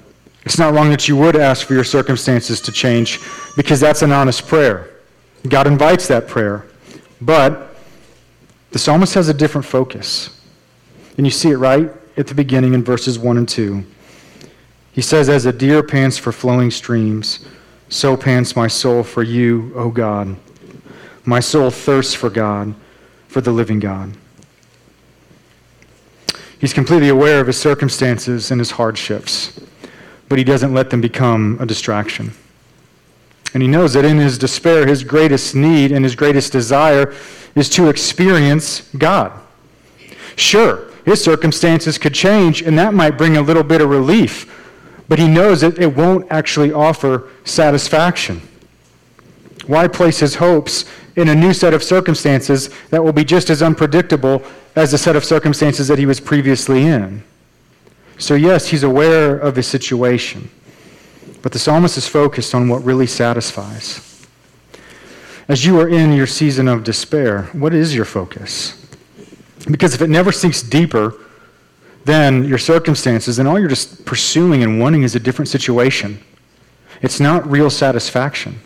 It's 0.45 0.59
not 0.59 0.75
wrong 0.75 0.91
that 0.91 1.09
you 1.09 1.17
would 1.17 1.37
ask 1.37 1.67
for 1.67 1.75
your 1.75 1.85
circumstances 1.85 2.61
to 2.63 2.73
change 2.73 3.21
because 3.57 3.81
that's 3.81 4.03
an 4.03 4.13
honest 4.13 4.47
prayer. 4.47 4.91
God 5.49 5.67
invites 5.67 6.07
that 6.09 6.29
prayer. 6.29 6.67
But 7.21 7.77
the 8.71 8.79
psalmist 8.79 9.15
has 9.15 9.29
a 9.29 9.35
different 9.35 9.65
focus. 9.65 10.41
And 11.17 11.27
you 11.27 11.31
see 11.31 11.51
it 11.51 11.57
right 11.57 11.91
at 12.17 12.27
the 12.27 12.35
beginning 12.35 12.75
in 12.75 12.85
verses 12.85 13.19
1 13.19 13.39
and 13.39 13.49
2. 13.49 13.85
He 14.93 15.03
says, 15.03 15.29
As 15.29 15.47
a 15.47 15.53
deer 15.53 15.83
pants 15.83 16.19
for 16.19 16.33
flowing 16.33 16.71
streams, 16.71 17.47
so 17.89 18.17
pants 18.17 18.57
my 18.57 18.69
soul 18.69 19.03
for 19.03 19.23
you, 19.23 19.73
O 19.75 19.91
God. 19.91 20.37
My 21.27 21.41
soul 21.41 21.71
thirsts 21.71 22.15
for 22.15 22.31
God, 22.31 22.75
for 23.29 23.41
the 23.41 23.51
living 23.51 23.81
God. 23.81 24.13
He's 26.59 26.73
completely 26.73 27.11
aware 27.11 27.41
of 27.41 27.49
his 27.49 27.59
circumstances 27.59 28.51
and 28.51 28.61
his 28.61 28.71
hardships, 28.71 29.61
but 30.29 30.39
he 30.39 30.45
doesn't 30.45 30.73
let 30.73 30.89
them 30.89 31.03
become 31.03 31.59
a 31.61 31.67
distraction. 31.67 32.33
And 33.53 33.63
he 33.63 33.69
knows 33.69 33.93
that 33.93 34.05
in 34.05 34.17
his 34.17 34.39
despair, 34.39 34.87
his 34.87 35.05
greatest 35.05 35.55
need 35.55 35.93
and 35.93 36.05
his 36.05 36.15
greatest 36.15 36.53
desire 36.53 37.15
is 37.55 37.69
to 37.71 37.89
experience 37.89 38.89
God. 38.97 39.33
Sure, 40.37 40.91
his 41.05 41.23
circumstances 41.23 41.99
could 41.99 42.15
change, 42.15 42.63
and 42.63 42.79
that 42.79 42.95
might 42.95 43.19
bring 43.19 43.37
a 43.37 43.43
little 43.43 43.63
bit 43.63 43.81
of 43.83 43.91
relief 43.91 44.51
but 45.09 45.19
he 45.19 45.29
knows 45.29 45.61
that 45.61 45.79
it 45.79 45.95
won't 45.95 46.27
actually 46.31 46.73
offer 46.73 47.29
satisfaction. 47.45 48.43
Why 49.67 49.89
place 49.89 50.19
his 50.19 50.37
hopes 50.37 50.85
in 51.17 51.29
a 51.29 51.35
new 51.35 51.53
set 51.53 51.75
of 51.75 51.83
circumstances 51.83 52.71
that 52.91 53.03
will 53.03 53.13
be 53.13 53.25
just 53.25 53.51
as 53.51 53.63
unpredictable 53.63 54.43
as 54.77 54.93
the 54.93 54.99
set 54.99 55.17
of 55.17 55.25
circumstances 55.25 55.89
that 55.89 55.99
he 55.99 56.07
was 56.07 56.21
previously 56.21 56.87
in? 56.87 57.23
So, 58.19 58.35
yes, 58.35 58.69
he's 58.69 58.83
aware 58.83 59.37
of 59.37 59.57
his 59.57 59.67
situation, 59.67 60.51
but 61.43 61.53
the 61.53 61.59
psalmist 61.59 61.97
is 61.99 62.09
focused 62.09 62.55
on 62.55 62.69
what 62.69 62.85
really 62.85 63.07
satisfies. 63.07 64.27
As 65.49 65.65
you 65.65 65.79
are 65.81 65.89
in 65.89 66.13
your 66.13 66.27
season 66.27 66.69
of 66.69 66.85
despair, 66.85 67.43
what 67.53 67.75
is 67.75 67.95
your 67.95 68.05
focus? 68.05 68.87
Because 69.71 69.95
if 69.95 70.01
it 70.01 70.11
never 70.11 70.33
sinks 70.33 70.63
deeper, 70.63 71.15
than 72.07 72.45
your 72.45 72.57
circumstances, 72.57 73.37
then 73.37 73.49
all 73.49 73.59
you're 73.59 73.69
just 73.69 74.05
pursuing 74.05 74.63
and 74.63 74.81
wanting 74.81 75.03
is 75.03 75.17
a 75.17 75.21
different 75.21 75.49
situation. 75.49 76.21
It's 77.03 77.19
not 77.19 77.51
real 77.51 77.69
satisfaction. 77.69 78.61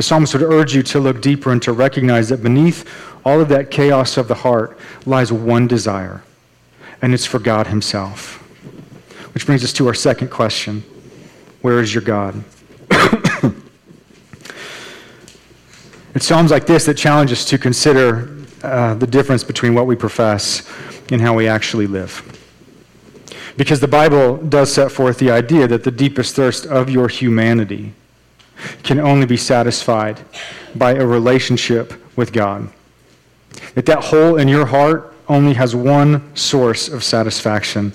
The 0.00 0.04
psalmist 0.04 0.32
would 0.32 0.42
urge 0.44 0.74
you 0.74 0.82
to 0.84 0.98
look 0.98 1.20
deeper 1.20 1.52
and 1.52 1.60
to 1.60 1.74
recognize 1.74 2.30
that 2.30 2.42
beneath 2.42 2.90
all 3.22 3.38
of 3.38 3.50
that 3.50 3.70
chaos 3.70 4.16
of 4.16 4.28
the 4.28 4.34
heart 4.34 4.78
lies 5.04 5.30
one 5.30 5.66
desire, 5.66 6.22
and 7.02 7.12
it's 7.12 7.26
for 7.26 7.38
God 7.38 7.66
Himself. 7.66 8.36
Which 9.34 9.44
brings 9.44 9.62
us 9.62 9.74
to 9.74 9.86
our 9.86 9.92
second 9.92 10.30
question 10.30 10.82
Where 11.60 11.80
is 11.80 11.94
your 11.94 12.02
God? 12.02 12.42
it's 16.14 16.24
Psalms 16.24 16.50
like 16.50 16.64
this 16.64 16.86
that 16.86 16.96
challenge 16.96 17.30
us 17.30 17.44
to 17.44 17.58
consider 17.58 18.38
uh, 18.62 18.94
the 18.94 19.06
difference 19.06 19.44
between 19.44 19.74
what 19.74 19.86
we 19.86 19.96
profess 19.96 20.66
and 21.10 21.20
how 21.20 21.34
we 21.34 21.46
actually 21.46 21.86
live. 21.86 22.22
Because 23.58 23.80
the 23.80 23.88
Bible 23.88 24.38
does 24.38 24.72
set 24.72 24.90
forth 24.90 25.18
the 25.18 25.30
idea 25.30 25.68
that 25.68 25.84
the 25.84 25.90
deepest 25.90 26.34
thirst 26.34 26.64
of 26.64 26.88
your 26.88 27.08
humanity 27.08 27.92
can 28.82 28.98
only 28.98 29.26
be 29.26 29.36
satisfied 29.36 30.20
by 30.74 30.94
a 30.94 31.06
relationship 31.06 31.94
with 32.16 32.32
God. 32.32 32.68
That 33.74 33.86
that 33.86 34.04
hole 34.04 34.36
in 34.36 34.48
your 34.48 34.66
heart 34.66 35.14
only 35.28 35.54
has 35.54 35.74
one 35.74 36.34
source 36.36 36.88
of 36.88 37.04
satisfaction 37.04 37.92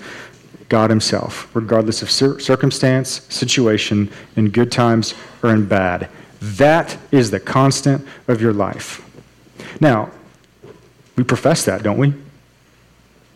God 0.70 0.90
Himself, 0.90 1.54
regardless 1.54 2.02
of 2.02 2.10
circumstance, 2.10 3.22
situation, 3.30 4.10
in 4.36 4.50
good 4.50 4.72
times 4.72 5.14
or 5.44 5.52
in 5.52 5.66
bad. 5.66 6.10
That 6.42 6.98
is 7.12 7.32
the 7.32 7.40
constant 7.40 8.06
of 8.28 8.42
your 8.42 8.54
life. 8.54 9.02
Now, 9.80 10.12
we 11.16 11.24
profess 11.24 11.66
that, 11.66 11.84
don't 11.84 11.98
we? 11.98 12.14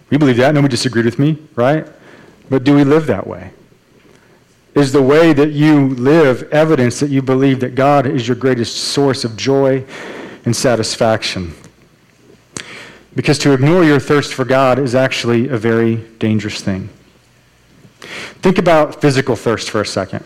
We 0.10 0.18
believe 0.18 0.38
that. 0.38 0.54
Nobody 0.54 0.72
disagreed 0.72 1.06
with 1.06 1.20
me, 1.20 1.38
right? 1.56 1.88
But 2.50 2.64
do 2.64 2.76
we 2.76 2.84
live 2.84 3.06
that 3.08 3.28
way? 3.28 3.52
Is 4.80 4.94
the 4.94 5.02
way 5.02 5.34
that 5.34 5.52
you 5.52 5.90
live 5.90 6.44
evidence 6.54 7.02
that 7.02 7.10
you 7.10 7.22
believe 7.22 7.60
that 7.60 7.76
God 7.76 8.06
is 8.06 8.30
your 8.30 8.38
greatest 8.38 8.78
source 8.78 9.26
of 9.26 9.36
joy 9.36 9.84
and 10.46 10.56
satisfaction? 10.56 11.54
Because 13.14 13.38
to 13.40 13.52
ignore 13.52 13.84
your 13.84 14.00
thirst 14.00 14.34
for 14.34 14.46
God 14.46 14.80
is 14.80 14.96
actually 14.96 15.50
a 15.50 15.58
very 15.58 15.98
dangerous 16.18 16.62
thing. 16.62 16.88
Think 18.42 18.58
about 18.58 19.02
physical 19.02 19.36
thirst 19.36 19.70
for 19.70 19.82
a 19.82 19.86
second. 19.86 20.24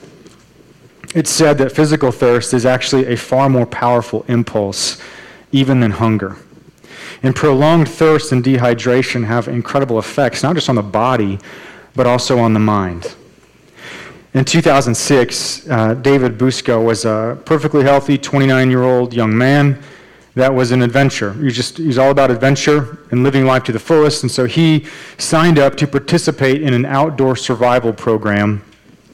It's 1.16 1.32
said 1.32 1.58
that 1.58 1.72
physical 1.72 2.12
thirst 2.12 2.54
is 2.54 2.64
actually 2.64 3.08
a 3.08 3.18
far 3.18 3.50
more 3.50 3.66
powerful 3.66 4.24
impulse 4.28 5.02
even 5.52 5.80
than 5.80 5.90
hunger. 5.90 6.38
And 7.24 7.36
prolonged 7.36 7.90
thirst 7.90 8.32
and 8.32 8.44
dehydration 8.44 9.26
have 9.26 9.48
incredible 9.48 9.98
effects, 9.98 10.44
not 10.44 10.54
just 10.54 10.70
on 10.70 10.76
the 10.76 10.84
body, 10.84 11.40
but 11.96 12.06
also 12.06 12.38
on 12.38 12.54
the 12.54 12.60
mind. 12.60 13.16
In 14.34 14.44
2006, 14.46 15.70
uh, 15.70 15.94
David 15.94 16.40
Buschow 16.40 16.84
was 16.84 17.06
a 17.06 17.38
perfectly 17.46 17.84
healthy 17.84 18.18
29 18.18 18.72
year 18.72 18.82
old 18.82 19.14
young 19.14 19.38
man 19.38 19.80
that 20.34 20.52
was 20.52 20.72
an 20.72 20.82
adventure. 20.82 21.34
He 21.34 21.44
was 21.44 21.56
just 21.56 21.78
he 21.78 21.86
was 21.86 22.00
all 22.00 22.10
about 22.10 22.32
adventure 22.32 22.98
and 23.12 23.22
living 23.24 23.46
life 23.46 23.64
to 23.66 23.72
the 23.72 23.80
fullest, 23.80 24.24
and 24.24 24.32
so 24.32 24.46
he 24.46 24.88
signed 25.20 25.60
up 25.60 25.76
to 25.76 25.86
participate 25.86 26.64
in 26.64 26.74
an 26.74 26.84
outdoor 26.86 27.36
survival 27.36 27.94
program 27.94 28.64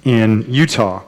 in 0.06 0.46
Utah. 0.48 1.04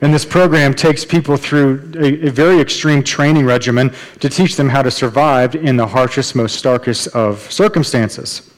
And 0.00 0.12
this 0.12 0.24
program 0.24 0.72
takes 0.72 1.04
people 1.04 1.36
through 1.36 1.92
a, 1.96 2.26
a, 2.26 2.30
very 2.30 2.60
extreme 2.60 3.02
training 3.02 3.44
regimen 3.44 3.92
to 4.20 4.28
teach 4.30 4.56
them 4.56 4.70
how 4.70 4.82
to 4.82 4.90
survive 4.90 5.54
in 5.54 5.76
the 5.76 5.86
harshest, 5.86 6.34
most 6.34 6.56
starkest 6.56 7.08
of 7.08 7.40
circumstances. 7.52 8.53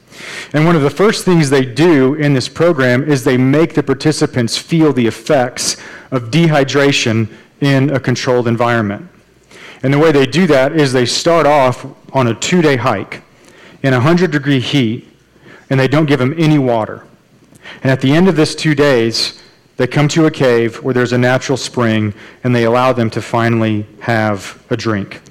And 0.53 0.65
one 0.65 0.75
of 0.75 0.81
the 0.81 0.89
first 0.89 1.25
things 1.25 1.49
they 1.49 1.65
do 1.65 2.13
in 2.15 2.33
this 2.33 2.47
program 2.47 3.03
is 3.03 3.23
they 3.23 3.37
make 3.37 3.73
the 3.73 3.83
participants 3.83 4.57
feel 4.57 4.93
the 4.93 5.07
effects 5.07 5.77
of 6.11 6.31
dehydration 6.31 7.29
in 7.61 7.89
a 7.89 7.99
controlled 7.99 8.47
environment. 8.47 9.09
And 9.83 9.93
the 9.93 9.99
way 9.99 10.11
they 10.11 10.25
do 10.25 10.47
that 10.47 10.73
is 10.73 10.93
they 10.93 11.05
start 11.05 11.45
off 11.45 11.85
on 12.13 12.27
a 12.27 12.35
two 12.35 12.61
day 12.61 12.77
hike 12.77 13.23
in 13.83 13.93
100 13.93 14.31
degree 14.31 14.59
heat, 14.59 15.07
and 15.69 15.79
they 15.79 15.87
don't 15.87 16.05
give 16.05 16.19
them 16.19 16.33
any 16.37 16.57
water. 16.57 17.05
And 17.83 17.91
at 17.91 18.01
the 18.01 18.11
end 18.11 18.27
of 18.27 18.35
this 18.35 18.55
two 18.55 18.73
days, 18.73 19.41
they 19.75 19.85
come 19.85 20.07
to 20.09 20.25
a 20.25 20.31
cave 20.31 20.81
where 20.83 20.93
there's 20.93 21.13
a 21.13 21.17
natural 21.17 21.57
spring, 21.57 22.13
and 22.43 22.55
they 22.55 22.63
allow 22.63 22.93
them 22.93 23.09
to 23.11 23.21
finally 23.21 23.85
have 23.99 24.63
a 24.71 24.77
drink. 24.77 25.21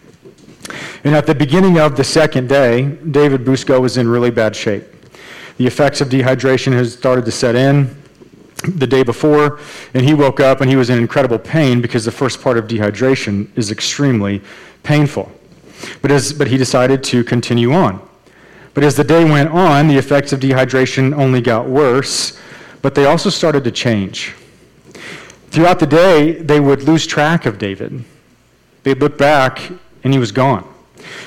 And 1.06 1.14
at 1.14 1.24
the 1.24 1.36
beginning 1.36 1.78
of 1.78 1.96
the 1.96 2.02
second 2.02 2.48
day, 2.48 2.82
David 3.12 3.44
Buschow 3.44 3.80
was 3.80 3.96
in 3.96 4.08
really 4.08 4.32
bad 4.32 4.56
shape. 4.56 4.82
The 5.56 5.64
effects 5.64 6.00
of 6.00 6.08
dehydration 6.08 6.72
had 6.72 6.88
started 6.88 7.24
to 7.26 7.30
set 7.30 7.54
in 7.54 7.96
the 8.74 8.88
day 8.88 9.04
before, 9.04 9.60
and 9.94 10.04
he 10.04 10.14
woke 10.14 10.40
up 10.40 10.60
and 10.60 10.68
he 10.68 10.74
was 10.74 10.90
in 10.90 10.98
incredible 10.98 11.38
pain 11.38 11.80
because 11.80 12.04
the 12.04 12.10
first 12.10 12.42
part 12.42 12.58
of 12.58 12.66
dehydration 12.66 13.56
is 13.56 13.70
extremely 13.70 14.42
painful. 14.82 15.30
But, 16.02 16.10
as, 16.10 16.32
but 16.32 16.48
he 16.48 16.56
decided 16.56 17.04
to 17.04 17.22
continue 17.22 17.72
on. 17.72 18.02
But 18.74 18.82
as 18.82 18.96
the 18.96 19.04
day 19.04 19.24
went 19.24 19.50
on, 19.50 19.86
the 19.86 19.96
effects 19.96 20.32
of 20.32 20.40
dehydration 20.40 21.14
only 21.14 21.40
got 21.40 21.68
worse, 21.68 22.36
but 22.82 22.96
they 22.96 23.04
also 23.04 23.30
started 23.30 23.62
to 23.62 23.70
change. 23.70 24.34
Throughout 25.50 25.78
the 25.78 25.86
day, 25.86 26.32
they 26.32 26.58
would 26.58 26.82
lose 26.82 27.06
track 27.06 27.46
of 27.46 27.58
David. 27.58 28.02
They'd 28.82 28.98
look 28.98 29.16
back, 29.16 29.70
and 30.02 30.12
he 30.12 30.18
was 30.18 30.32
gone 30.32 30.72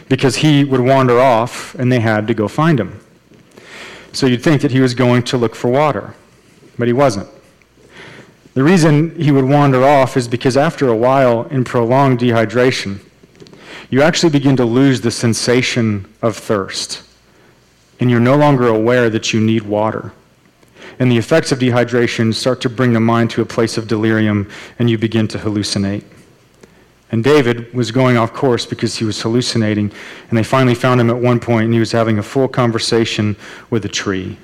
because 0.08 0.38
he 0.38 0.64
would 0.64 0.82
wander 0.82 1.20
off, 1.20 1.76
and 1.76 1.92
they 1.92 2.00
had 2.00 2.28
to 2.28 2.34
go 2.34 2.48
find 2.48 2.80
him. 2.80 3.00
So 4.12 4.26
you'd 4.26 4.44
think 4.44 4.62
that 4.62 4.72
he 4.72 4.80
was 4.80 4.94
going 4.94 5.24
to 5.24 5.38
look 5.38 5.56
for 5.56 5.70
water, 5.70 6.16
but 6.78 6.88
he 6.88 6.94
wasn't. 6.94 7.28
The 8.54 8.64
reason 8.64 9.20
he 9.20 9.32
would 9.32 9.46
wander 9.46 9.84
off 9.84 10.18
is 10.18 10.28
because 10.28 10.58
after 10.58 10.88
a 10.88 10.96
while 10.96 11.44
in 11.46 11.64
prolonged 11.64 12.20
dehydration, 12.20 13.00
you 13.90 14.02
actually 14.02 14.32
begin 14.32 14.56
to 14.58 14.66
lose 14.66 15.02
the 15.02 15.12
sensation 15.12 16.12
of 16.22 16.36
thirst 16.36 17.04
and 18.00 18.10
you're 18.10 18.20
no 18.20 18.36
longer 18.36 18.68
aware 18.68 19.10
that 19.10 19.34
you 19.34 19.40
need 19.40 19.64
water. 19.64 20.14
And 21.00 21.12
the 21.12 21.18
effects 21.18 21.52
of 21.52 21.60
dehydration 21.60 22.34
start 22.34 22.62
to 22.62 22.70
bring 22.70 22.94
the 22.94 23.00
mind 23.00 23.30
to 23.32 23.42
a 23.42 23.46
place 23.46 23.78
of 23.78 23.88
delirium, 23.88 24.50
and 24.80 24.90
you 24.90 24.98
begin 24.98 25.28
to 25.30 25.38
hallucinate. 25.38 26.04
And 27.12 27.24
David 27.24 27.74
was 27.74 27.92
going 27.92 28.18
off 28.18 28.34
course 28.34 28.66
because 28.66 28.98
he 28.98 29.06
was 29.06 29.20
hallucinating, 29.22 29.92
and 30.30 30.38
they 30.38 30.44
finally 30.44 30.76
found 30.76 31.02
him 31.02 31.10
at 31.10 31.18
one 31.18 31.40
point, 31.40 31.66
and 31.66 31.74
he 31.74 31.80
was 31.80 31.92
having 31.92 32.20
a 32.20 32.24
full 32.24 32.48
conversation 32.48 33.36
with 33.70 33.84
a 33.86 33.90
tree. 33.90 34.38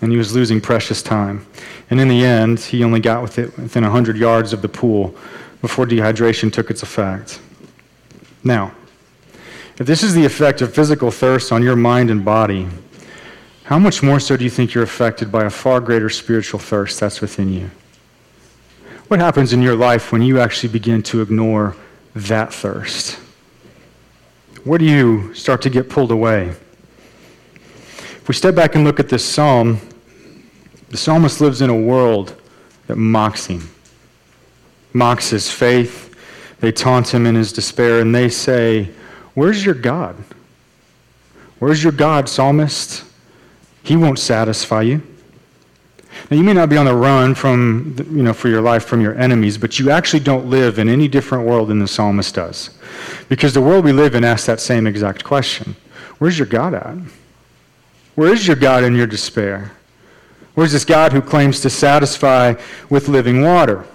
And 0.00 0.10
he 0.10 0.16
was 0.16 0.34
losing 0.34 0.60
precious 0.60 1.02
time. 1.02 1.46
And 1.90 2.00
in 2.00 2.08
the 2.08 2.24
end, 2.24 2.60
he 2.60 2.82
only 2.82 3.00
got 3.00 3.20
with 3.20 3.38
it 3.38 3.56
within 3.58 3.82
100 3.82 4.16
yards 4.16 4.54
of 4.54 4.62
the 4.62 4.68
pool 4.68 5.14
before 5.60 5.84
dehydration 5.84 6.50
took 6.50 6.70
its 6.70 6.82
effect. 6.82 7.40
Now, 8.42 8.72
if 9.78 9.86
this 9.86 10.02
is 10.02 10.14
the 10.14 10.24
effect 10.24 10.62
of 10.62 10.74
physical 10.74 11.10
thirst 11.10 11.52
on 11.52 11.62
your 11.62 11.76
mind 11.76 12.10
and 12.10 12.24
body, 12.24 12.68
how 13.64 13.78
much 13.78 14.02
more 14.02 14.18
so 14.18 14.36
do 14.36 14.44
you 14.44 14.50
think 14.50 14.72
you're 14.74 14.84
affected 14.84 15.30
by 15.30 15.44
a 15.44 15.50
far 15.50 15.80
greater 15.80 16.08
spiritual 16.08 16.58
thirst 16.58 16.98
that's 16.98 17.20
within 17.20 17.52
you? 17.52 17.70
What 19.10 19.18
happens 19.18 19.52
in 19.52 19.60
your 19.60 19.74
life 19.74 20.12
when 20.12 20.22
you 20.22 20.38
actually 20.38 20.68
begin 20.68 21.02
to 21.02 21.20
ignore 21.20 21.74
that 22.14 22.54
thirst? 22.54 23.18
Where 24.62 24.78
do 24.78 24.84
you 24.84 25.34
start 25.34 25.62
to 25.62 25.68
get 25.68 25.90
pulled 25.90 26.12
away? 26.12 26.50
If 27.96 28.28
we 28.28 28.34
step 28.34 28.54
back 28.54 28.76
and 28.76 28.84
look 28.84 29.00
at 29.00 29.08
this 29.08 29.24
psalm, 29.24 29.80
the 30.90 30.96
psalmist 30.96 31.40
lives 31.40 31.60
in 31.60 31.70
a 31.70 31.76
world 31.76 32.40
that 32.86 32.94
mocks 32.94 33.46
him, 33.46 33.68
mocks 34.92 35.30
his 35.30 35.50
faith. 35.50 36.14
They 36.60 36.70
taunt 36.70 37.12
him 37.12 37.26
in 37.26 37.34
his 37.34 37.52
despair, 37.52 37.98
and 37.98 38.14
they 38.14 38.28
say, 38.28 38.90
Where's 39.34 39.64
your 39.64 39.74
God? 39.74 40.14
Where's 41.58 41.82
your 41.82 41.92
God, 41.92 42.28
psalmist? 42.28 43.02
He 43.82 43.96
won't 43.96 44.20
satisfy 44.20 44.82
you. 44.82 45.02
Now, 46.30 46.36
you 46.36 46.42
may 46.42 46.52
not 46.52 46.68
be 46.68 46.76
on 46.76 46.86
the 46.86 46.94
run 46.94 47.34
from, 47.34 47.96
you 48.10 48.22
know, 48.22 48.32
for 48.32 48.48
your 48.48 48.60
life 48.60 48.84
from 48.84 49.00
your 49.00 49.14
enemies, 49.18 49.58
but 49.58 49.78
you 49.78 49.90
actually 49.90 50.20
don't 50.20 50.46
live 50.46 50.78
in 50.78 50.88
any 50.88 51.08
different 51.08 51.46
world 51.46 51.68
than 51.68 51.78
the 51.78 51.88
psalmist 51.88 52.34
does. 52.34 52.70
Because 53.28 53.54
the 53.54 53.60
world 53.60 53.84
we 53.84 53.92
live 53.92 54.14
in 54.14 54.24
asks 54.24 54.46
that 54.46 54.60
same 54.60 54.86
exact 54.86 55.24
question 55.24 55.76
Where's 56.18 56.38
your 56.38 56.46
God 56.46 56.74
at? 56.74 56.96
Where 58.14 58.32
is 58.32 58.46
your 58.46 58.56
God 58.56 58.84
in 58.84 58.94
your 58.94 59.06
despair? 59.06 59.72
Where's 60.54 60.72
this 60.72 60.84
God 60.84 61.12
who 61.12 61.22
claims 61.22 61.60
to 61.60 61.70
satisfy 61.70 62.54
with 62.90 63.08
living 63.08 63.42
water? 63.42 63.86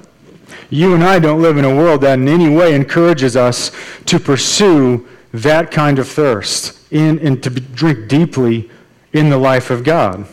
You 0.69 0.93
and 0.93 1.03
I 1.03 1.19
don't 1.19 1.41
live 1.41 1.57
in 1.57 1.65
a 1.65 1.75
world 1.75 2.01
that 2.01 2.17
in 2.17 2.27
any 2.27 2.49
way 2.49 2.73
encourages 2.73 3.35
us 3.35 3.71
to 4.05 4.19
pursue 4.19 5.07
that 5.33 5.69
kind 5.69 5.99
of 5.99 6.07
thirst 6.07 6.91
in 6.91 7.19
and 7.19 7.43
to 7.43 7.49
drink 7.49 8.07
deeply 8.07 8.69
in 9.13 9.29
the 9.29 9.37
life 9.37 9.69
of 9.69 9.83
God. 9.83 10.25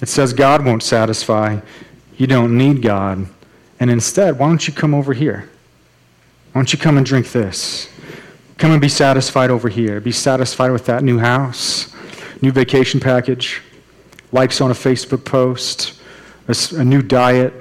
It 0.00 0.08
says 0.08 0.32
God 0.32 0.64
won't 0.64 0.82
satisfy. 0.82 1.60
You 2.16 2.26
don't 2.26 2.56
need 2.56 2.82
God. 2.82 3.26
And 3.78 3.90
instead, 3.90 4.38
why 4.38 4.48
don't 4.48 4.66
you 4.66 4.74
come 4.74 4.94
over 4.94 5.12
here? 5.12 5.48
Why 6.52 6.60
don't 6.60 6.72
you 6.72 6.78
come 6.78 6.96
and 6.96 7.06
drink 7.06 7.32
this? 7.32 7.88
Come 8.58 8.72
and 8.72 8.80
be 8.80 8.88
satisfied 8.88 9.50
over 9.50 9.68
here. 9.68 10.00
Be 10.00 10.12
satisfied 10.12 10.70
with 10.70 10.84
that 10.86 11.02
new 11.02 11.18
house, 11.18 11.94
new 12.42 12.52
vacation 12.52 13.00
package, 13.00 13.62
likes 14.32 14.60
on 14.60 14.70
a 14.70 14.74
Facebook 14.74 15.24
post, 15.24 16.00
a, 16.48 16.54
a 16.76 16.84
new 16.84 17.00
diet, 17.00 17.54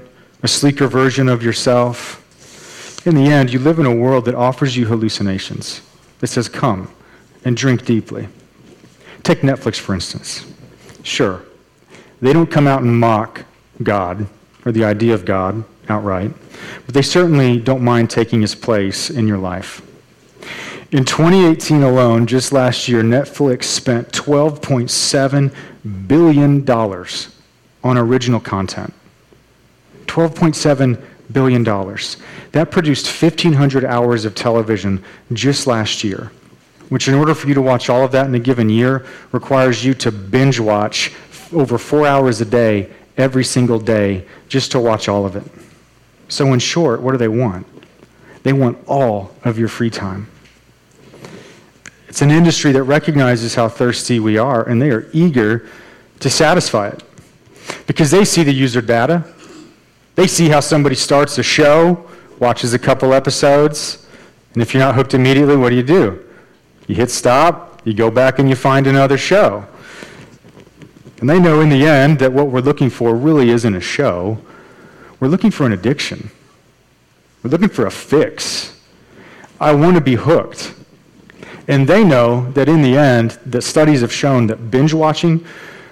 a 0.43 0.47
sleeker 0.47 0.87
version 0.87 1.29
of 1.29 1.41
yourself. 1.43 2.17
In 3.07 3.15
the 3.15 3.27
end, 3.27 3.53
you 3.53 3.59
live 3.59 3.79
in 3.79 3.85
a 3.85 3.95
world 3.95 4.25
that 4.25 4.35
offers 4.35 4.75
you 4.75 4.85
hallucinations 4.87 5.81
that 6.19 6.27
says, 6.27 6.49
Come 6.49 6.93
and 7.45 7.55
drink 7.55 7.85
deeply. 7.85 8.27
Take 9.23 9.39
Netflix, 9.39 9.75
for 9.75 9.93
instance. 9.93 10.45
Sure, 11.03 11.43
they 12.21 12.33
don't 12.33 12.51
come 12.51 12.67
out 12.67 12.81
and 12.81 12.99
mock 12.99 13.45
God 13.81 14.27
or 14.65 14.71
the 14.71 14.83
idea 14.83 15.13
of 15.13 15.25
God 15.25 15.63
outright, 15.87 16.31
but 16.85 16.93
they 16.93 17.01
certainly 17.01 17.59
don't 17.59 17.81
mind 17.83 18.09
taking 18.09 18.41
his 18.41 18.55
place 18.55 19.09
in 19.09 19.27
your 19.27 19.37
life. 19.37 19.81
In 20.91 21.05
2018 21.05 21.83
alone, 21.83 22.25
just 22.25 22.51
last 22.51 22.87
year, 22.87 23.03
Netflix 23.03 23.65
spent 23.65 24.11
$12.7 24.11 25.53
billion 26.07 26.69
on 27.83 27.97
original 27.97 28.39
content. 28.39 28.93
$12.7 30.07 31.01
billion. 31.31 31.63
That 31.63 32.71
produced 32.71 33.05
1,500 33.05 33.85
hours 33.85 34.25
of 34.25 34.33
television 34.33 35.03
just 35.31 35.67
last 35.67 36.03
year, 36.03 36.31
which, 36.89 37.07
in 37.07 37.13
order 37.13 37.35
for 37.35 37.47
you 37.47 37.53
to 37.53 37.61
watch 37.61 37.89
all 37.89 38.03
of 38.03 38.11
that 38.13 38.25
in 38.25 38.33
a 38.33 38.39
given 38.39 38.67
year, 38.67 39.05
requires 39.31 39.85
you 39.85 39.93
to 39.93 40.11
binge 40.11 40.59
watch 40.59 41.13
over 41.53 41.77
four 41.77 42.05
hours 42.05 42.41
a 42.41 42.45
day, 42.45 42.89
every 43.17 43.43
single 43.43 43.79
day, 43.79 44.25
just 44.47 44.71
to 44.71 44.79
watch 44.79 45.07
all 45.07 45.25
of 45.25 45.35
it. 45.35 45.43
So, 46.27 46.53
in 46.53 46.59
short, 46.59 47.01
what 47.01 47.11
do 47.11 47.17
they 47.17 47.27
want? 47.27 47.65
They 48.43 48.53
want 48.53 48.77
all 48.87 49.31
of 49.43 49.59
your 49.59 49.67
free 49.67 49.89
time. 49.89 50.29
It's 52.07 52.21
an 52.21 52.31
industry 52.31 52.71
that 52.71 52.83
recognizes 52.83 53.55
how 53.55 53.67
thirsty 53.67 54.19
we 54.19 54.37
are, 54.37 54.67
and 54.67 54.81
they 54.81 54.89
are 54.89 55.07
eager 55.13 55.67
to 56.19 56.29
satisfy 56.29 56.89
it 56.89 57.03
because 57.87 58.11
they 58.11 58.25
see 58.25 58.43
the 58.43 58.51
user 58.51 58.81
data, 58.81 59.23
they 60.15 60.27
see 60.27 60.49
how 60.49 60.59
somebody 60.59 60.95
starts 60.95 61.37
a 61.37 61.43
show, 61.43 62.05
watches 62.39 62.73
a 62.73 62.79
couple 62.79 63.13
episodes, 63.13 64.07
and 64.53 64.61
if 64.61 64.73
you're 64.73 64.83
not 64.83 64.95
hooked 64.95 65.13
immediately, 65.13 65.55
what 65.55 65.69
do 65.69 65.75
you 65.75 65.83
do? 65.83 66.25
You 66.87 66.95
hit 66.95 67.11
stop, 67.11 67.81
you 67.85 67.93
go 67.93 68.09
back 68.09 68.39
and 68.39 68.49
you 68.49 68.55
find 68.55 68.87
another 68.87 69.17
show. 69.17 69.65
And 71.19 71.29
they 71.29 71.39
know 71.39 71.59
in 71.61 71.69
the 71.69 71.85
end 71.85 72.19
that 72.19 72.31
what 72.31 72.47
we're 72.47 72.61
looking 72.61 72.89
for 72.89 73.15
really 73.15 73.49
isn't 73.49 73.75
a 73.75 73.81
show. 73.81 74.37
We're 75.19 75.27
looking 75.27 75.51
for 75.51 75.65
an 75.65 75.73
addiction. 75.73 76.29
We're 77.43 77.49
looking 77.49 77.69
for 77.69 77.85
a 77.85 77.91
fix. 77.91 78.81
I 79.59 79.73
want 79.73 79.95
to 79.95 80.01
be 80.01 80.15
hooked. 80.15 80.73
And 81.67 81.87
they 81.87 82.03
know 82.03 82.49
that 82.51 82.69
in 82.69 82.81
the 82.81 82.97
end, 82.97 83.31
that 83.45 83.61
studies 83.61 84.01
have 84.01 84.13
shown 84.13 84.47
that 84.47 84.71
binge 84.71 84.93
watching 84.93 85.45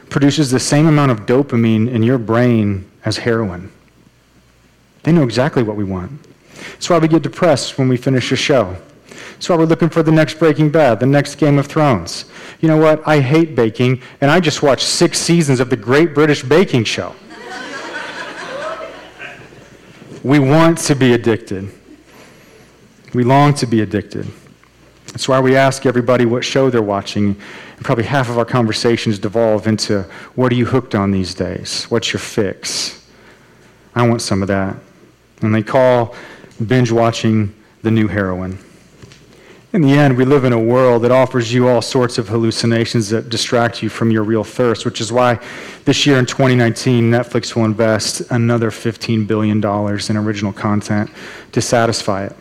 produces 0.10 0.50
the 0.50 0.60
same 0.60 0.88
amount 0.88 1.12
of 1.12 1.26
dopamine 1.26 1.90
in 1.90 2.04
your 2.04 2.18
brain 2.18 2.90
as 3.04 3.18
heroin. 3.18 3.72
They 5.04 5.12
know 5.12 5.24
exactly 5.24 5.63
what 5.63 5.76
we 5.76 5.84
want. 5.84 6.12
That's 6.72 6.90
why 6.90 7.00
we 7.00 7.08
get 7.08 7.22
depressed 7.22 7.78
when 7.78 7.90
we 7.90 7.98
finish 7.98 8.32
a 8.32 8.36
show. 8.36 8.78
That's 9.38 9.50
why 9.50 9.56
we're 9.56 9.65
looking 9.65 9.89
for 9.89 10.02
the 10.02 10.12
next 10.12 10.39
Breaking 10.39 10.71
Bad, 10.71 11.00
the 11.00 11.06
next 11.06 11.36
Game 11.36 11.60
of 11.60 11.67
Thrones. 11.67 12.26
You 12.60 12.67
know 12.67 12.78
what? 12.78 13.08
I 13.08 13.19
hate 13.19 13.56
baking, 13.56 14.02
and 14.19 14.32
I 14.32 14.39
just 14.39 14.63
watched 14.63 14.88
six 14.88 15.19
seasons 15.19 15.60
of 15.60 15.69
the 15.69 15.78
Great 15.78 16.15
British 16.15 16.41
Baking 16.41 16.86
Show. 16.86 17.13
we 20.23 20.39
want 20.39 20.80
to 20.80 20.95
be 20.95 21.13
addicted. 21.13 21.71
We 23.13 23.23
long 23.23 23.54
to 23.56 23.67
be 23.67 23.82
addicted. 23.82 24.26
That's 25.06 25.30
why 25.30 25.39
we 25.39 25.56
ask 25.56 25.86
everybody 25.86 26.26
what 26.26 26.43
show 26.43 26.71
they're 26.71 26.82
watching. 26.82 27.39
And 27.76 27.86
probably 27.86 28.06
half 28.06 28.30
of 28.30 28.39
our 28.39 28.45
conversations 28.45 29.19
devolve 29.19 29.67
into 29.67 30.02
what 30.34 30.52
are 30.52 30.56
you 30.56 30.65
hooked 30.65 30.95
on 30.95 31.12
these 31.12 31.36
days? 31.36 31.84
What's 31.86 32.12
your 32.12 32.21
fix? 32.21 33.08
I 33.93 34.08
want 34.08 34.23
some 34.23 34.41
of 34.41 34.47
that. 34.47 34.76
And 35.43 35.54
they 35.54 35.62
call 35.62 36.15
binge 36.65 36.91
watching 36.91 37.54
the 37.84 37.91
new 37.91 38.08
heroin. 38.08 38.58
In 39.74 39.82
the 39.82 39.92
end, 39.92 40.16
we 40.16 40.24
live 40.24 40.46
in 40.46 40.54
a 40.54 40.60
world 40.60 41.02
that 41.02 41.12
offers 41.12 41.54
you 41.54 41.68
all 41.68 41.82
sorts 41.82 42.18
of 42.18 42.30
hallucinations 42.30 43.10
that 43.10 43.28
distract 43.28 43.84
you 43.84 43.90
from 43.90 44.12
your 44.12 44.24
real 44.24 44.46
thirst, 44.46 44.86
which 44.86 45.02
is 45.02 45.12
why 45.12 45.40
this 45.84 46.06
year 46.06 46.20
in 46.20 46.26
2019, 46.26 47.12
Netflix 47.12 47.54
will 47.54 47.66
invest 47.66 48.22
another 48.32 48.72
$15 48.72 49.28
billion 49.28 49.58
in 49.58 50.18
original 50.18 50.54
content 50.54 51.10
to 51.52 51.62
satisfy 51.62 52.26
it. 52.26 52.36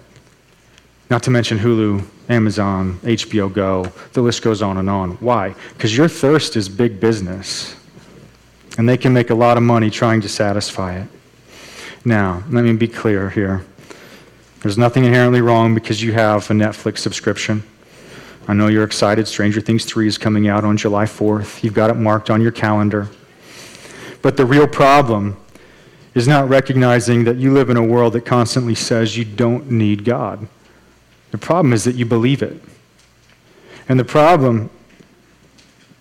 Not 1.10 1.24
to 1.24 1.30
mention 1.30 1.58
Hulu, 1.58 2.04
Amazon, 2.28 3.00
HBO 3.02 3.52
Go, 3.52 3.90
the 4.12 4.22
list 4.22 4.42
goes 4.42 4.62
on 4.62 4.76
and 4.76 4.88
on. 4.88 5.12
Why? 5.12 5.54
Because 5.72 5.96
your 5.96 6.08
thirst 6.08 6.54
is 6.56 6.68
big 6.68 7.00
business, 7.00 7.74
and 8.78 8.88
they 8.88 8.96
can 8.96 9.12
make 9.12 9.30
a 9.30 9.34
lot 9.34 9.56
of 9.56 9.64
money 9.64 9.90
trying 9.90 10.20
to 10.20 10.28
satisfy 10.28 11.00
it. 11.00 11.08
Now, 12.04 12.44
let 12.50 12.64
me 12.64 12.72
be 12.74 12.88
clear 12.88 13.30
here. 13.30 13.64
There's 14.66 14.76
nothing 14.76 15.04
inherently 15.04 15.40
wrong 15.42 15.76
because 15.76 16.02
you 16.02 16.12
have 16.14 16.50
a 16.50 16.52
Netflix 16.52 16.98
subscription. 16.98 17.62
I 18.48 18.52
know 18.52 18.66
you're 18.66 18.82
excited. 18.82 19.28
Stranger 19.28 19.60
Things 19.60 19.84
3 19.84 20.08
is 20.08 20.18
coming 20.18 20.48
out 20.48 20.64
on 20.64 20.76
July 20.76 21.04
4th. 21.04 21.62
You've 21.62 21.72
got 21.72 21.88
it 21.88 21.94
marked 21.94 22.30
on 22.30 22.42
your 22.42 22.50
calendar. 22.50 23.08
But 24.22 24.36
the 24.36 24.44
real 24.44 24.66
problem 24.66 25.36
is 26.16 26.26
not 26.26 26.48
recognizing 26.48 27.22
that 27.22 27.36
you 27.36 27.52
live 27.52 27.70
in 27.70 27.76
a 27.76 27.82
world 27.84 28.14
that 28.14 28.22
constantly 28.22 28.74
says 28.74 29.16
you 29.16 29.24
don't 29.24 29.70
need 29.70 30.04
God. 30.04 30.48
The 31.30 31.38
problem 31.38 31.72
is 31.72 31.84
that 31.84 31.94
you 31.94 32.04
believe 32.04 32.42
it. 32.42 32.60
And 33.88 34.00
the 34.00 34.04
problem 34.04 34.68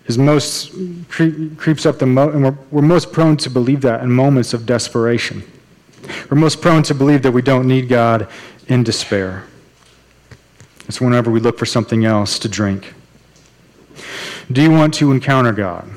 is 0.06 0.18
most 0.18 0.72
creeps 1.08 1.86
up 1.86 2.00
the 2.00 2.06
mo- 2.06 2.30
and 2.30 2.42
we're, 2.42 2.58
we're 2.72 2.82
most 2.82 3.12
prone 3.12 3.36
to 3.36 3.48
believe 3.48 3.82
that 3.82 4.02
in 4.02 4.10
moments 4.10 4.52
of 4.52 4.66
desperation. 4.66 5.44
We're 6.30 6.36
most 6.36 6.60
prone 6.60 6.82
to 6.84 6.94
believe 6.94 7.22
that 7.22 7.32
we 7.32 7.42
don't 7.42 7.66
need 7.66 7.88
God 7.88 8.28
in 8.68 8.82
despair. 8.82 9.44
It's 10.88 11.00
whenever 11.00 11.30
we 11.30 11.40
look 11.40 11.58
for 11.58 11.66
something 11.66 12.04
else 12.04 12.38
to 12.40 12.48
drink. 12.48 12.94
Do 14.50 14.62
you 14.62 14.70
want 14.70 14.94
to 14.94 15.10
encounter 15.10 15.52
God? 15.52 15.88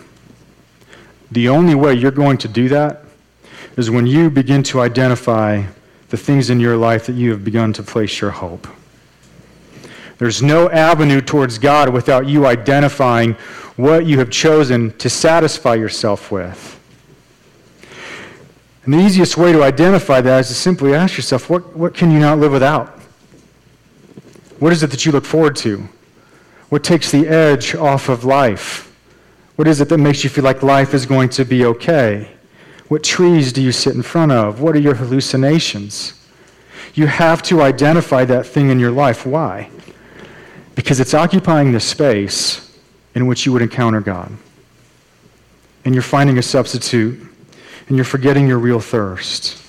The 1.32 1.50
only 1.50 1.76
way 1.76 1.93
you're 1.93 2.12
going 2.12 2.38
to 2.39 2.48
do 2.48 2.69
that 2.69 3.04
is 3.78 3.91
when 3.91 4.08
you 4.08 4.30
begin 4.30 4.63
to 4.63 4.82
identify 4.82 5.63
the 6.10 6.17
things 6.17 6.50
in 6.50 6.60
your 6.60 6.76
life 6.76 7.06
that 7.06 7.13
you 7.13 7.32
have 7.32 7.45
begun 7.45 7.72
to 7.74 7.84
place 7.84 8.19
your 8.19 8.32
hope. 8.32 8.67
There's 10.17 10.41
no 10.41 10.69
avenue 10.72 11.22
towards 11.22 11.60
God 11.60 11.89
without 11.89 12.28
you 12.28 12.45
identifying 12.45 13.34
what 13.76 14.06
you 14.06 14.17
have 14.19 14.32
chosen 14.32 14.98
to 14.98 15.10
satisfy 15.10 15.76
yourself 15.76 16.32
with. 16.32 16.79
And 18.89 18.99
the 18.99 19.06
easiest 19.06 19.38
way 19.38 19.52
to 19.52 19.62
identify 19.62 20.19
that 20.19 20.39
is 20.39 20.47
to 20.47 20.56
simply 20.56 20.95
ask 20.95 21.15
yourself, 21.15 21.47
what, 21.47 21.75
what 21.75 21.93
can 21.93 22.10
you 22.10 22.17
not 22.17 22.39
live 22.39 22.52
without? 22.52 22.88
What 24.58 24.73
is 24.73 24.82
it 24.82 24.89
that 24.89 25.06
you 25.06 25.12
look 25.12 25.25
forward 25.25 25.56
to? 25.58 25.88
What 26.69 26.84
takes 26.84 27.12
the 27.12 27.28
edge 27.28 27.75
off 27.75 28.10
of 28.10 28.23
life? 28.23 28.91
What 29.58 29.67
is 29.67 29.80
it 29.80 29.89
that 29.89 29.99
makes 29.99 30.23
you 30.23 30.32
feel 30.32 30.43
like 30.43 30.63
life 30.63 30.95
is 30.95 31.06
going 31.06 31.30
to 31.30 31.45
be 31.45 31.65
okay? 31.65 32.32
What 32.88 33.04
trees 33.04 33.54
do 33.54 33.62
you 33.62 33.71
sit 33.71 33.93
in 33.93 34.02
front 34.02 34.32
of? 34.32 34.60
What 34.60 34.75
are 34.75 34.80
your 34.80 34.95
hallucinations? 34.95 36.28
You 36.95 37.06
have 37.06 37.43
to 37.43 37.62
identify 37.62 38.25
that 38.25 38.47
thing 38.47 38.71
in 38.71 38.80
your 38.80 38.89
life. 38.89 39.23
Why? 39.23 39.69
Because 40.73 40.99
it's 40.99 41.13
occupying 41.13 41.73
the 41.73 41.80
space 41.80 42.75
in 43.13 43.28
which 43.28 43.45
you 43.45 43.54
would 43.54 43.62
encounter 43.62 44.02
God. 44.02 44.32
And 45.86 45.93
you're 45.93 46.02
finding 46.02 46.39
a 46.39 46.41
substitute 46.41 47.29
and 47.89 47.97
you're 47.97 48.06
forgetting 48.06 48.47
your 48.47 48.60
real 48.60 48.80
thirst. 48.80 49.62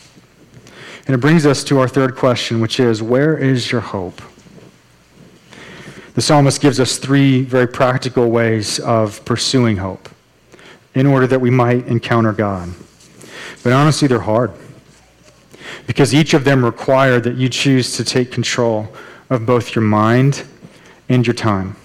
And 1.07 1.15
it 1.15 1.19
brings 1.19 1.47
us 1.47 1.65
to 1.65 1.81
our 1.81 1.89
third 1.89 2.15
question, 2.15 2.61
which 2.61 2.79
is 2.79 3.03
where 3.03 3.37
is 3.37 3.73
your 3.73 3.81
hope? 3.81 4.23
The 6.15 6.21
psalmist 6.21 6.61
gives 6.61 6.79
us 6.79 6.99
three 6.99 7.43
very 7.43 7.67
practical 7.67 8.31
ways 8.31 8.79
of 8.79 9.25
pursuing 9.25 9.79
hope 9.79 10.09
in 10.95 11.07
order 11.07 11.27
that 11.27 11.41
we 11.41 11.51
might 11.51 11.87
encounter 11.87 12.33
God. 12.33 12.69
But 13.63 13.73
honestly, 13.73 14.07
they're 14.07 14.21
hard 14.21 14.53
because 15.87 16.15
each 16.15 16.35
of 16.35 16.45
them 16.45 16.65
require 16.65 17.21
that 17.21 17.37
you 17.37 17.49
choose 17.49 17.97
to 17.97 18.05
take 18.05 18.31
control 18.31 18.89
of 19.31 19.47
both 19.47 19.75
your 19.75 19.85
mind 19.85 20.45
and 21.09 21.27
your 21.27 21.35
time. 21.35 21.77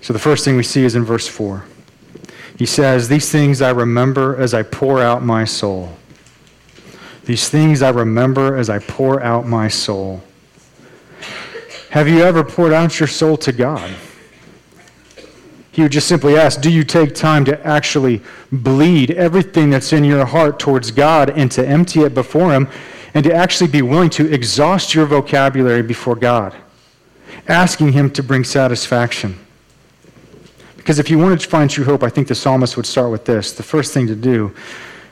So 0.00 0.12
the 0.12 0.18
first 0.18 0.44
thing 0.44 0.56
we 0.56 0.62
see 0.62 0.84
is 0.84 0.94
in 0.94 1.04
verse 1.04 1.26
4. 1.26 1.64
He 2.56 2.66
says, 2.66 3.08
These 3.08 3.30
things 3.30 3.60
I 3.60 3.70
remember 3.70 4.36
as 4.36 4.54
I 4.54 4.62
pour 4.62 5.00
out 5.00 5.22
my 5.22 5.44
soul. 5.44 5.96
These 7.24 7.48
things 7.48 7.82
I 7.82 7.90
remember 7.90 8.56
as 8.56 8.68
I 8.68 8.78
pour 8.78 9.22
out 9.22 9.46
my 9.46 9.68
soul. 9.68 10.22
Have 11.90 12.08
you 12.08 12.22
ever 12.22 12.44
poured 12.44 12.72
out 12.72 12.98
your 13.00 13.06
soul 13.06 13.36
to 13.38 13.52
God? 13.52 13.94
He 15.70 15.82
would 15.82 15.92
just 15.92 16.06
simply 16.06 16.36
ask, 16.36 16.60
Do 16.60 16.70
you 16.70 16.84
take 16.84 17.14
time 17.14 17.44
to 17.46 17.66
actually 17.66 18.20
bleed 18.52 19.10
everything 19.12 19.70
that's 19.70 19.92
in 19.92 20.04
your 20.04 20.24
heart 20.24 20.58
towards 20.58 20.90
God 20.90 21.30
and 21.30 21.50
to 21.52 21.66
empty 21.66 22.00
it 22.02 22.14
before 22.14 22.52
Him 22.52 22.68
and 23.14 23.24
to 23.24 23.34
actually 23.34 23.70
be 23.70 23.82
willing 23.82 24.10
to 24.10 24.32
exhaust 24.32 24.94
your 24.94 25.06
vocabulary 25.06 25.82
before 25.82 26.14
God, 26.14 26.54
asking 27.48 27.92
Him 27.92 28.10
to 28.12 28.22
bring 28.22 28.44
satisfaction? 28.44 29.43
Because 30.84 30.98
if 30.98 31.08
you 31.08 31.16
wanted 31.18 31.40
to 31.40 31.48
find 31.48 31.70
true 31.70 31.82
hope, 31.82 32.02
I 32.02 32.10
think 32.10 32.28
the 32.28 32.34
psalmist 32.34 32.76
would 32.76 32.84
start 32.84 33.10
with 33.10 33.24
this. 33.24 33.52
The 33.52 33.62
first 33.62 33.94
thing 33.94 34.06
to 34.06 34.14
do 34.14 34.54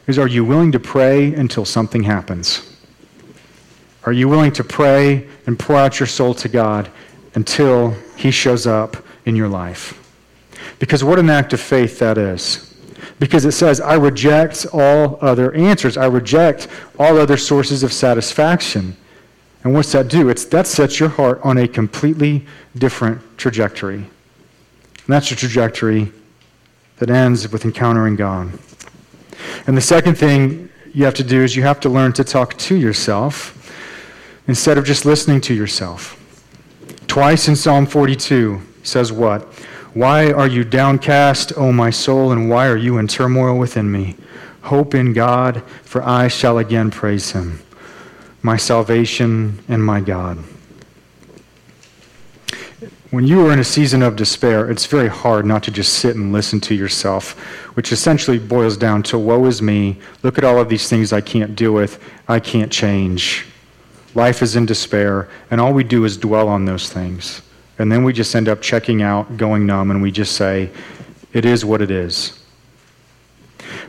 is 0.07 0.19
are 0.19 0.29
you 0.29 0.45
willing 0.45 0.71
to 0.73 0.79
pray 0.79 1.33
until 1.33 1.65
something 1.65 2.03
happens? 2.03 2.77
Are 4.05 4.13
you 4.13 4.29
willing 4.29 4.53
to 4.53 4.65
pray 4.65 5.27
and 5.47 5.59
pour 5.59 5.77
out 5.77 5.99
your 5.99 6.07
soul 6.07 6.35
to 6.35 6.49
God 6.51 6.91
until 7.37 7.97
He 8.17 8.31
shows 8.31 8.67
up 8.67 8.99
in 9.25 9.35
your 9.35 9.49
life? 9.49 9.99
Because 10.79 11.03
what 11.03 11.19
an 11.19 11.31
act 11.31 11.55
of 11.55 11.61
faith 11.63 11.99
that 12.01 12.19
is. 12.19 12.77
Because 13.19 13.47
it 13.47 13.53
says, 13.53 13.81
I 13.81 13.95
reject 13.95 14.67
all 14.75 15.17
other 15.23 15.55
answers, 15.55 15.97
I 15.97 16.05
reject 16.05 16.69
all 16.99 17.17
other 17.17 17.39
sources 17.39 17.83
of 17.83 17.95
satisfaction. 17.95 18.95
And 19.65 19.73
what's 19.73 19.93
that 19.93 20.09
do? 20.09 20.29
It's, 20.29 20.45
that 20.45 20.67
sets 20.67 21.01
your 21.01 21.09
heart 21.09 21.41
on 21.43 21.57
a 21.57 21.67
completely 21.67 22.45
different 22.77 23.23
trajectory. 23.39 24.05
That's 25.13 25.31
a 25.31 25.37
trajectory 25.37 26.11
that 26.97 27.11
ends 27.11 27.47
with 27.53 27.67
encountering 27.67 28.17
God. 28.17 28.59
And 29.67 29.77
the 29.77 29.83
second 29.83 30.15
thing 30.15 30.71
you 30.95 31.05
have 31.05 31.13
to 31.15 31.23
do 31.23 31.43
is 31.43 31.55
you 31.55 31.65
have 31.65 31.81
to 31.81 31.91
learn 31.91 32.15
to 32.15 32.25
talk 32.25 32.57
to 32.57 32.75
yourself 32.75 33.59
instead 34.49 34.79
of 34.79 34.87
just 34.87 35.05
listening 35.05 35.43
to 35.43 35.55
yourself. 35.55 36.19
Twice 37.09 37.47
in 37.47 37.57
Psalm 37.57 37.85
42 37.85 38.63
says 38.85 39.13
what? 39.13 39.43
Why 39.93 40.33
are 40.33 40.47
you 40.49 40.65
downcast, 40.65 41.53
O 41.59 41.73
my 41.73 41.91
soul, 41.91 42.33
and 42.33 42.49
why 42.49 42.67
are 42.69 42.79
you 42.79 42.97
in 42.97 43.07
turmoil 43.07 43.59
within 43.59 43.93
me? 43.93 44.17
Hope 44.63 44.95
in 44.95 45.13
God, 45.13 45.63
for 45.83 46.03
I 46.03 46.29
shall 46.29 46.57
again 46.57 46.91
praise 46.91 47.33
him, 47.33 47.61
my 48.41 48.57
salvation 48.57 49.63
and 49.69 49.85
my 49.85 50.01
God. 50.01 50.39
When 53.13 53.27
you 53.27 53.47
are 53.47 53.53
in 53.53 53.59
a 53.59 53.65
season 53.65 54.03
of 54.03 54.17
despair, 54.17 54.71
it's 54.71 54.87
very 54.87 55.09
hard 55.09 55.45
not 55.45 55.63
to 55.65 55.71
just 55.71 55.93
sit 55.93 56.17
and 56.17 56.33
listen 56.33 56.63
to 56.63 56.75
yourself, 56.75 57.39
which 57.77 57.93
essentially 57.93 58.39
boils 58.39 58.79
down 58.79 59.03
to 59.03 59.19
woe 59.19 59.45
is 59.45 59.61
me. 59.61 59.99
Look 60.23 60.39
at 60.39 60.45
all 60.45 60.59
of 60.59 60.71
these 60.71 60.89
things 60.89 61.13
I 61.13 61.21
can't 61.21 61.55
deal 61.55 61.73
with. 61.73 62.03
I 62.27 62.41
can't 62.41 62.73
change. 62.73 63.45
Life 64.15 64.41
is 64.41 64.57
in 64.57 64.65
despair, 64.65 65.29
and 65.51 65.61
all 65.61 65.75
we 65.75 65.85
do 65.85 66.07
is 66.07 66.17
dwell 66.17 66.49
on 66.49 66.65
those 66.65 66.91
things. 66.91 67.43
And 67.79 67.93
then 67.93 68.03
we 68.03 68.15
just 68.15 68.35
end 68.35 68.49
up 68.49 68.63
checking 68.63 69.03
out, 69.03 69.37
going 69.37 69.67
numb, 69.67 69.91
and 69.91 70.01
we 70.01 70.11
just 70.11 70.35
say, 70.35 70.71
it 71.35 71.45
is 71.45 71.67
what 71.67 71.83
it 71.83 71.91
is. 71.91 72.43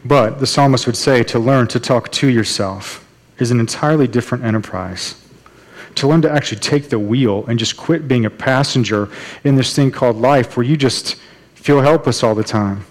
But 0.04 0.42
the 0.42 0.48
psalmist 0.48 0.86
would 0.86 0.98
say 0.98 1.24
to 1.24 1.40
learn 1.40 1.68
to 1.68 1.80
talk 1.80 2.12
to 2.12 2.28
yourself 2.28 3.08
is 3.40 3.52
an 3.52 3.62
entirely 3.62 4.06
different 4.06 4.44
enterprise 4.44 5.23
to 5.96 6.08
learn 6.08 6.22
to 6.22 6.32
actually 6.32 6.60
take 6.60 6.90
the 6.90 7.00
wheel 7.00 7.46
and 7.48 7.58
just 7.60 7.78
quit 7.78 8.08
being 8.08 8.26
a 8.26 8.30
passenger 8.30 9.10
in 9.44 9.56
this 9.56 9.76
thing 9.76 9.92
called 9.92 10.18
life 10.18 10.58
where 10.58 10.66
you 10.66 10.78
just 10.78 11.16
feel 11.56 11.82
helpless 11.82 12.24
all 12.24 12.36
the 12.36 12.44
time, 12.44 12.86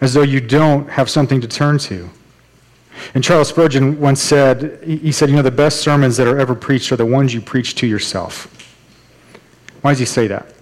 as 0.00 0.14
though 0.14 0.22
you 0.22 0.40
don't 0.40 0.88
have 0.90 1.10
something 1.10 1.40
to 1.40 1.48
turn 1.48 1.78
to. 1.78 2.08
And 3.14 3.22
Charles 3.22 3.48
Spurgeon 3.48 4.00
once 4.00 4.22
said, 4.22 4.82
he 4.84 5.12
said, 5.12 5.28
you 5.28 5.36
know, 5.36 5.42
the 5.42 5.50
best 5.50 5.80
sermons 5.80 6.16
that 6.16 6.26
are 6.26 6.38
ever 6.38 6.54
preached 6.54 6.92
are 6.92 6.96
the 6.96 7.06
ones 7.06 7.34
you 7.34 7.40
preach 7.40 7.74
to 7.76 7.86
yourself. 7.86 8.52
Why 9.82 9.92
does 9.92 9.98
he 9.98 10.06
say 10.06 10.26
that? 10.28 10.52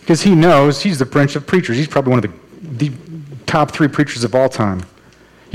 Because 0.00 0.22
he 0.22 0.34
knows 0.34 0.82
he's 0.82 0.98
the 0.98 1.06
prince 1.06 1.36
of 1.36 1.46
preachers. 1.46 1.76
He's 1.76 1.88
probably 1.88 2.10
one 2.10 2.24
of 2.24 2.30
the, 2.30 2.88
the 2.88 2.96
top 3.46 3.72
three 3.72 3.88
preachers 3.88 4.24
of 4.24 4.34
all 4.34 4.48
time. 4.48 4.82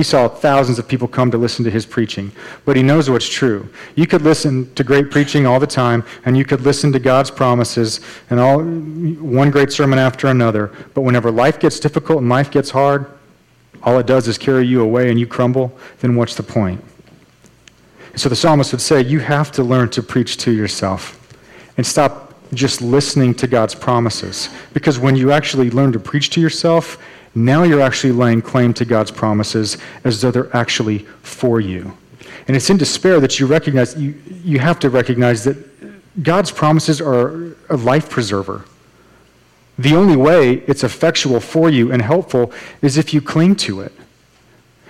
He 0.01 0.05
saw 0.05 0.27
thousands 0.27 0.79
of 0.79 0.87
people 0.87 1.07
come 1.07 1.29
to 1.29 1.37
listen 1.37 1.63
to 1.63 1.69
his 1.69 1.85
preaching, 1.85 2.31
but 2.65 2.75
he 2.75 2.81
knows 2.81 3.07
what's 3.07 3.29
true. 3.29 3.69
You 3.93 4.07
could 4.07 4.23
listen 4.23 4.73
to 4.73 4.83
great 4.83 5.11
preaching 5.11 5.45
all 5.45 5.59
the 5.59 5.67
time, 5.67 6.03
and 6.25 6.35
you 6.35 6.43
could 6.43 6.61
listen 6.61 6.91
to 6.93 6.97
God's 6.97 7.29
promises 7.29 7.99
and 8.31 8.39
all 8.39 8.63
one 8.63 9.51
great 9.51 9.71
sermon 9.71 9.99
after 9.99 10.25
another, 10.25 10.71
but 10.95 11.01
whenever 11.01 11.29
life 11.29 11.59
gets 11.59 11.79
difficult 11.79 12.17
and 12.17 12.29
life 12.29 12.49
gets 12.49 12.71
hard, 12.71 13.05
all 13.83 13.99
it 13.99 14.07
does 14.07 14.27
is 14.27 14.39
carry 14.39 14.65
you 14.65 14.81
away 14.81 15.11
and 15.11 15.19
you 15.19 15.27
crumble, 15.27 15.71
then 15.99 16.15
what's 16.15 16.33
the 16.33 16.41
point? 16.41 16.83
So 18.15 18.27
the 18.27 18.35
psalmist 18.35 18.71
would 18.71 18.81
say, 18.81 19.03
You 19.03 19.19
have 19.19 19.51
to 19.51 19.63
learn 19.63 19.91
to 19.91 20.01
preach 20.01 20.37
to 20.37 20.51
yourself 20.51 21.31
and 21.77 21.85
stop 21.85 22.33
just 22.55 22.81
listening 22.81 23.35
to 23.35 23.45
God's 23.45 23.75
promises. 23.75 24.49
Because 24.73 24.97
when 24.97 25.15
you 25.15 25.31
actually 25.31 25.69
learn 25.69 25.91
to 25.91 25.99
preach 25.99 26.31
to 26.31 26.41
yourself, 26.41 26.97
now 27.33 27.63
you're 27.63 27.81
actually 27.81 28.13
laying 28.13 28.41
claim 28.41 28.73
to 28.75 28.85
God's 28.85 29.11
promises 29.11 29.77
as 30.03 30.21
though 30.21 30.31
they're 30.31 30.55
actually 30.55 30.99
for 31.21 31.59
you. 31.59 31.97
And 32.47 32.57
it's 32.57 32.69
in 32.69 32.77
despair 32.77 33.19
that 33.19 33.39
you 33.39 33.45
recognize, 33.45 33.95
you, 33.95 34.15
you 34.43 34.59
have 34.59 34.79
to 34.79 34.89
recognize 34.89 35.43
that 35.45 36.23
God's 36.23 36.51
promises 36.51 36.99
are 36.99 37.55
a 37.69 37.77
life 37.77 38.09
preserver. 38.09 38.65
The 39.79 39.95
only 39.95 40.17
way 40.17 40.63
it's 40.67 40.83
effectual 40.83 41.39
for 41.39 41.69
you 41.69 41.91
and 41.91 42.01
helpful 42.01 42.51
is 42.81 42.97
if 42.97 43.13
you 43.13 43.21
cling 43.21 43.55
to 43.57 43.81
it. 43.81 43.93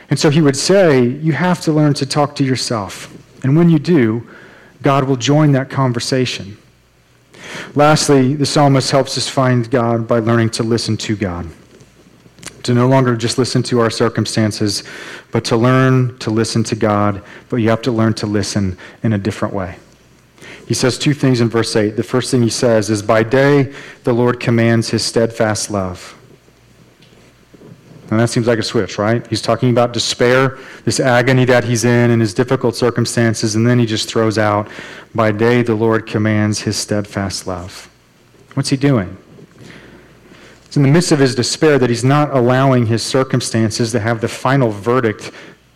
And 0.10 0.20
so 0.20 0.30
he 0.30 0.42
would 0.42 0.58
say, 0.58 1.04
you 1.04 1.34
have 1.34 1.62
to 1.62 1.72
learn 1.72 1.94
to 1.96 2.06
talk 2.06 2.36
to 2.38 2.44
yourself. 2.44 3.16
And 3.44 3.56
when 3.56 3.70
you 3.70 3.80
do, 3.80 4.28
God 4.82 5.04
will 5.06 5.16
join 5.16 5.52
that 5.54 5.70
conversation. 5.70 6.58
Lastly, 7.76 8.34
the 8.36 8.46
psalmist 8.46 8.92
helps 8.92 9.18
us 9.18 9.28
find 9.28 9.70
God 9.70 10.08
by 10.08 10.20
learning 10.20 10.50
to 10.52 10.64
listen 10.64 10.98
to 10.98 11.16
God. 11.16 11.48
To 12.64 12.74
no 12.74 12.88
longer 12.88 13.16
just 13.16 13.38
listen 13.38 13.64
to 13.64 13.80
our 13.80 13.90
circumstances, 13.90 14.84
but 15.32 15.44
to 15.46 15.58
learn 15.58 16.18
to 16.20 16.30
listen 16.30 16.64
to 16.66 16.76
God, 16.76 17.24
but 17.50 17.58
you 17.58 17.70
have 17.70 17.82
to 17.84 17.92
learn 17.92 18.14
to 18.16 18.28
listen 18.28 18.78
in 19.04 19.14
a 19.14 19.18
different 19.18 19.54
way. 19.54 19.78
He 20.68 20.74
says 20.74 20.98
two 20.98 21.14
things 21.14 21.42
in 21.42 21.50
verse 21.50 21.76
8. 21.76 21.98
The 21.98 22.04
first 22.04 22.32
thing 22.32 22.42
he 22.44 22.50
says 22.50 22.90
is, 22.90 23.02
By 23.02 23.24
day 23.24 23.74
the 24.04 24.14
Lord 24.14 24.40
commands 24.40 24.90
his 24.90 25.04
steadfast 25.04 25.70
love. 25.70 26.18
And 28.10 28.20
that 28.20 28.30
seems 28.30 28.46
like 28.46 28.60
a 28.60 28.64
switch, 28.64 28.98
right? 28.98 29.26
He's 29.28 29.42
talking 29.42 29.70
about 29.70 29.94
despair, 29.94 30.60
this 30.84 31.00
agony 31.00 31.46
that 31.46 31.64
he's 31.64 31.86
in, 31.86 32.12
and 32.12 32.22
his 32.22 32.34
difficult 32.34 32.76
circumstances, 32.76 33.56
and 33.56 33.66
then 33.66 33.80
he 33.80 33.86
just 33.86 34.10
throws 34.10 34.38
out, 34.38 34.70
By 35.16 35.32
day 35.32 35.62
the 35.62 35.76
Lord 35.76 36.06
commands 36.06 36.60
his 36.60 36.76
steadfast 36.76 37.48
love. 37.48 37.90
What's 38.54 38.70
he 38.70 38.76
doing? 38.78 39.18
It's 40.72 40.78
in 40.78 40.84
the 40.84 40.90
midst 40.90 41.12
of 41.12 41.20
his 41.20 41.36
despair 41.36 41.78
that 41.80 41.90
he's 41.90 42.06
not 42.06 42.34
allowing 42.34 42.86
his 42.86 43.04
circumstances 43.04 43.92
to 43.92 44.00
have 44.00 44.22
the 44.22 44.30
final 44.30 44.70
verdict 44.70 45.30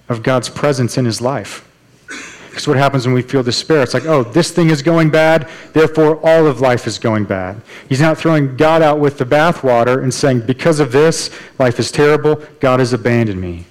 of 0.07 0.23
God's 0.23 0.47
presence 0.47 0.97
in 0.97 1.03
his 1.03 1.19
life. 1.19 1.69
Because 2.47 2.65
what 2.65 2.77
happens 2.77 3.05
when 3.05 3.13
we 3.13 3.21
feel 3.21 3.43
despair? 3.43 3.83
It's 3.83 3.93
like, 3.93 4.05
oh, 4.05 4.23
this 4.23 4.51
thing 4.51 4.69
is 4.69 4.81
going 4.81 5.09
bad, 5.09 5.49
therefore 5.73 6.25
all 6.25 6.47
of 6.47 6.61
life 6.61 6.87
is 6.87 6.97
going 6.97 7.25
bad. 7.25 7.61
He's 7.89 7.99
not 7.99 8.17
throwing 8.17 8.55
God 8.55 8.81
out 8.81 9.01
with 9.01 9.17
the 9.17 9.25
bathwater 9.25 10.01
and 10.01 10.13
saying, 10.13 10.45
because 10.45 10.79
of 10.79 10.93
this, 10.93 11.29
life 11.59 11.77
is 11.77 11.91
terrible, 11.91 12.41
God 12.61 12.79
has 12.79 12.93
abandoned 12.93 13.41
me. 13.41 13.65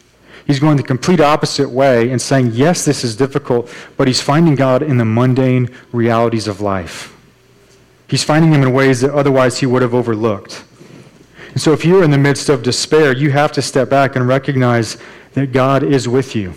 He's 0.47 0.61
going 0.61 0.77
the 0.77 0.83
complete 0.83 1.21
opposite 1.21 1.71
way 1.71 2.11
and 2.11 2.21
saying, 2.21 2.51
yes, 2.53 2.85
this 2.85 3.03
is 3.03 3.17
difficult, 3.17 3.71
but 3.97 4.09
he's 4.09 4.21
finding 4.21 4.57
God 4.57 4.83
in 4.83 4.99
the 4.99 5.07
mundane 5.07 5.71
realities 5.91 6.49
of 6.49 6.61
life. 6.61 7.17
He's 8.09 8.23
finding 8.23 8.53
him 8.53 8.63
in 8.63 8.75
ways 8.75 9.01
that 9.01 9.15
otherwise 9.15 9.61
he 9.61 9.65
would 9.65 9.81
have 9.81 9.95
overlooked. 9.95 10.63
And 11.55 11.62
so 11.62 11.73
if 11.73 11.85
you're 11.85 12.03
in 12.03 12.11
the 12.11 12.19
midst 12.19 12.49
of 12.49 12.64
despair, 12.64 13.17
you 13.17 13.31
have 13.31 13.53
to 13.53 13.62
step 13.62 13.88
back 13.88 14.17
and 14.17 14.27
recognize 14.27 14.99
that 15.35 15.53
God 15.53 15.85
is 15.85 16.09
with 16.09 16.35
you. 16.35 16.53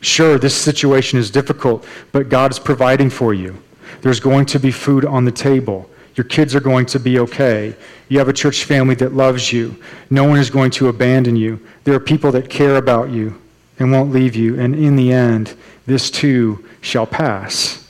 Sure, 0.00 0.38
this 0.38 0.56
situation 0.56 1.18
is 1.18 1.30
difficult, 1.30 1.84
but 2.10 2.30
God 2.30 2.50
is 2.50 2.58
providing 2.58 3.10
for 3.10 3.34
you. 3.34 3.60
There's 4.00 4.20
going 4.20 4.46
to 4.46 4.58
be 4.58 4.70
food 4.70 5.04
on 5.04 5.26
the 5.26 5.32
table. 5.32 5.90
Your 6.14 6.24
kids 6.24 6.54
are 6.54 6.60
going 6.60 6.86
to 6.86 6.98
be 6.98 7.18
okay. 7.18 7.74
You 8.08 8.18
have 8.18 8.28
a 8.28 8.32
church 8.32 8.64
family 8.64 8.94
that 8.96 9.12
loves 9.12 9.52
you. 9.52 9.76
No 10.08 10.24
one 10.24 10.38
is 10.38 10.48
going 10.48 10.70
to 10.72 10.88
abandon 10.88 11.36
you. 11.36 11.60
There 11.84 11.94
are 11.94 12.00
people 12.00 12.32
that 12.32 12.48
care 12.48 12.76
about 12.76 13.10
you 13.10 13.38
and 13.78 13.92
won't 13.92 14.12
leave 14.12 14.34
you. 14.34 14.58
And 14.58 14.74
in 14.74 14.96
the 14.96 15.12
end, 15.12 15.54
this 15.86 16.10
too 16.10 16.64
shall 16.80 17.06
pass. 17.06 17.86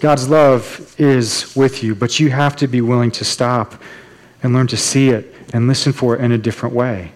God's 0.00 0.28
love 0.28 0.94
is 0.98 1.54
with 1.54 1.84
you, 1.84 1.94
but 1.94 2.18
you 2.18 2.30
have 2.30 2.56
to 2.56 2.66
be 2.66 2.80
willing 2.80 3.12
to 3.12 3.24
stop 3.24 3.80
and 4.44 4.52
learn 4.54 4.68
to 4.68 4.76
see 4.76 5.08
it 5.08 5.34
and 5.52 5.66
listen 5.66 5.92
for 5.92 6.14
it 6.14 6.20
in 6.20 6.30
a 6.30 6.38
different 6.38 6.74
way. 6.74 7.12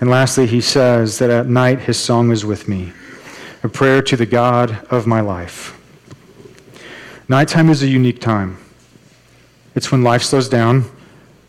And 0.00 0.08
lastly, 0.08 0.46
he 0.46 0.60
says 0.60 1.18
that 1.18 1.28
at 1.28 1.48
night 1.48 1.80
his 1.80 1.98
song 1.98 2.30
is 2.30 2.46
with 2.46 2.68
me, 2.68 2.92
a 3.62 3.68
prayer 3.68 4.00
to 4.02 4.16
the 4.16 4.24
God 4.24 4.86
of 4.90 5.06
my 5.06 5.20
life. 5.20 5.78
Nighttime 7.28 7.68
is 7.68 7.82
a 7.82 7.88
unique 7.88 8.20
time. 8.20 8.58
It's 9.74 9.90
when 9.90 10.02
life 10.02 10.22
slows 10.22 10.48
down. 10.48 10.84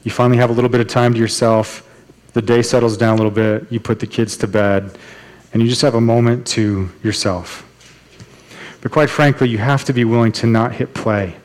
You 0.04 0.12
finally 0.12 0.38
have 0.38 0.50
a 0.50 0.54
little 0.54 0.70
bit 0.70 0.82
of 0.82 0.88
time 0.88 1.14
to 1.14 1.20
yourself. 1.20 1.88
The 2.34 2.42
day 2.42 2.64
settles 2.64 2.98
down 2.98 3.14
a 3.14 3.18
little 3.18 3.32
bit. 3.32 3.72
You 3.72 3.80
put 3.80 4.00
the 4.00 4.08
kids 4.08 4.36
to 4.38 4.48
bed, 4.48 4.98
and 5.54 5.62
you 5.62 5.70
just 5.70 5.82
have 5.84 5.96
a 5.96 6.02
moment 6.02 6.48
to 6.48 6.90
yourself. 7.04 7.70
But 8.82 8.92
quite 8.92 9.10
frankly, 9.10 9.48
you 9.50 9.60
have 9.60 9.86
to 9.86 9.94
be 9.94 10.06
willing 10.06 10.32
to 10.34 10.48
not 10.48 10.74
hit 10.74 10.94
play. 10.96 11.36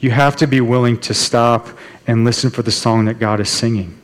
You 0.00 0.10
have 0.10 0.36
to 0.36 0.46
be 0.46 0.60
willing 0.60 0.98
to 1.00 1.14
stop 1.14 1.68
and 2.06 2.24
listen 2.24 2.50
for 2.50 2.62
the 2.62 2.70
song 2.70 3.06
that 3.06 3.18
God 3.18 3.40
is 3.40 3.48
singing. 3.48 3.98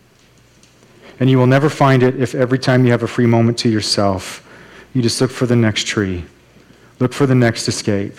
And 1.20 1.30
you 1.30 1.38
will 1.38 1.46
never 1.46 1.70
find 1.70 2.02
it 2.02 2.20
if 2.20 2.34
every 2.34 2.58
time 2.58 2.84
you 2.84 2.90
have 2.90 3.02
a 3.02 3.08
free 3.08 3.26
moment 3.26 3.58
to 3.58 3.68
yourself, 3.68 4.40
you 4.92 5.02
just 5.02 5.20
look 5.20 5.30
for 5.30 5.46
the 5.46 5.56
next 5.56 5.86
tree, 5.86 6.24
look 6.98 7.12
for 7.12 7.26
the 7.26 7.34
next 7.34 7.68
escape. 7.68 8.18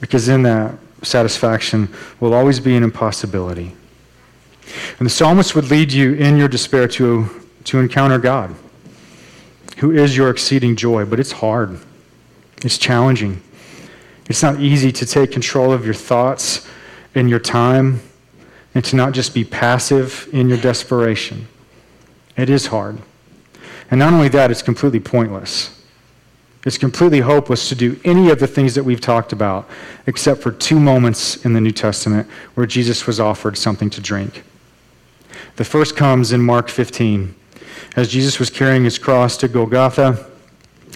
Because 0.00 0.28
in 0.28 0.42
that, 0.44 0.74
satisfaction 1.02 1.88
will 2.20 2.32
always 2.32 2.60
be 2.60 2.76
an 2.76 2.82
impossibility. 2.82 3.72
And 4.98 5.06
the 5.06 5.10
psalmist 5.10 5.54
would 5.54 5.70
lead 5.70 5.92
you 5.92 6.14
in 6.14 6.36
your 6.36 6.48
despair 6.48 6.88
to, 6.88 7.28
to 7.64 7.78
encounter 7.78 8.18
God, 8.18 8.54
who 9.78 9.90
is 9.90 10.16
your 10.16 10.30
exceeding 10.30 10.76
joy. 10.76 11.04
But 11.04 11.20
it's 11.20 11.32
hard, 11.32 11.78
it's 12.62 12.78
challenging. 12.78 13.42
It's 14.26 14.42
not 14.42 14.58
easy 14.60 14.90
to 14.92 15.04
take 15.04 15.32
control 15.32 15.72
of 15.72 15.84
your 15.84 15.94
thoughts 15.94 16.66
and 17.14 17.30
your 17.30 17.38
time 17.38 18.00
and 18.74 18.84
to 18.84 18.96
not 18.96 19.12
just 19.12 19.34
be 19.34 19.44
passive 19.44 20.28
in 20.32 20.48
your 20.48 20.58
desperation. 20.58 21.46
It 22.36 22.50
is 22.50 22.66
hard. 22.66 23.00
And 23.90 24.00
not 24.00 24.12
only 24.12 24.28
that, 24.28 24.50
it's 24.50 24.62
completely 24.62 25.00
pointless. 25.00 25.82
It's 26.64 26.78
completely 26.78 27.20
hopeless 27.20 27.68
to 27.68 27.74
do 27.74 28.00
any 28.04 28.30
of 28.30 28.40
the 28.40 28.46
things 28.46 28.74
that 28.74 28.84
we've 28.84 29.00
talked 29.00 29.32
about, 29.32 29.68
except 30.06 30.42
for 30.42 30.50
two 30.50 30.80
moments 30.80 31.44
in 31.44 31.52
the 31.52 31.60
New 31.60 31.72
Testament 31.72 32.28
where 32.54 32.66
Jesus 32.66 33.06
was 33.06 33.20
offered 33.20 33.58
something 33.58 33.90
to 33.90 34.00
drink. 34.00 34.42
The 35.56 35.64
first 35.64 35.94
comes 35.94 36.32
in 36.32 36.40
Mark 36.40 36.68
15. 36.68 37.34
As 37.96 38.08
Jesus 38.08 38.38
was 38.38 38.50
carrying 38.50 38.84
his 38.84 38.98
cross 38.98 39.36
to 39.36 39.48
Golgotha, 39.48 40.26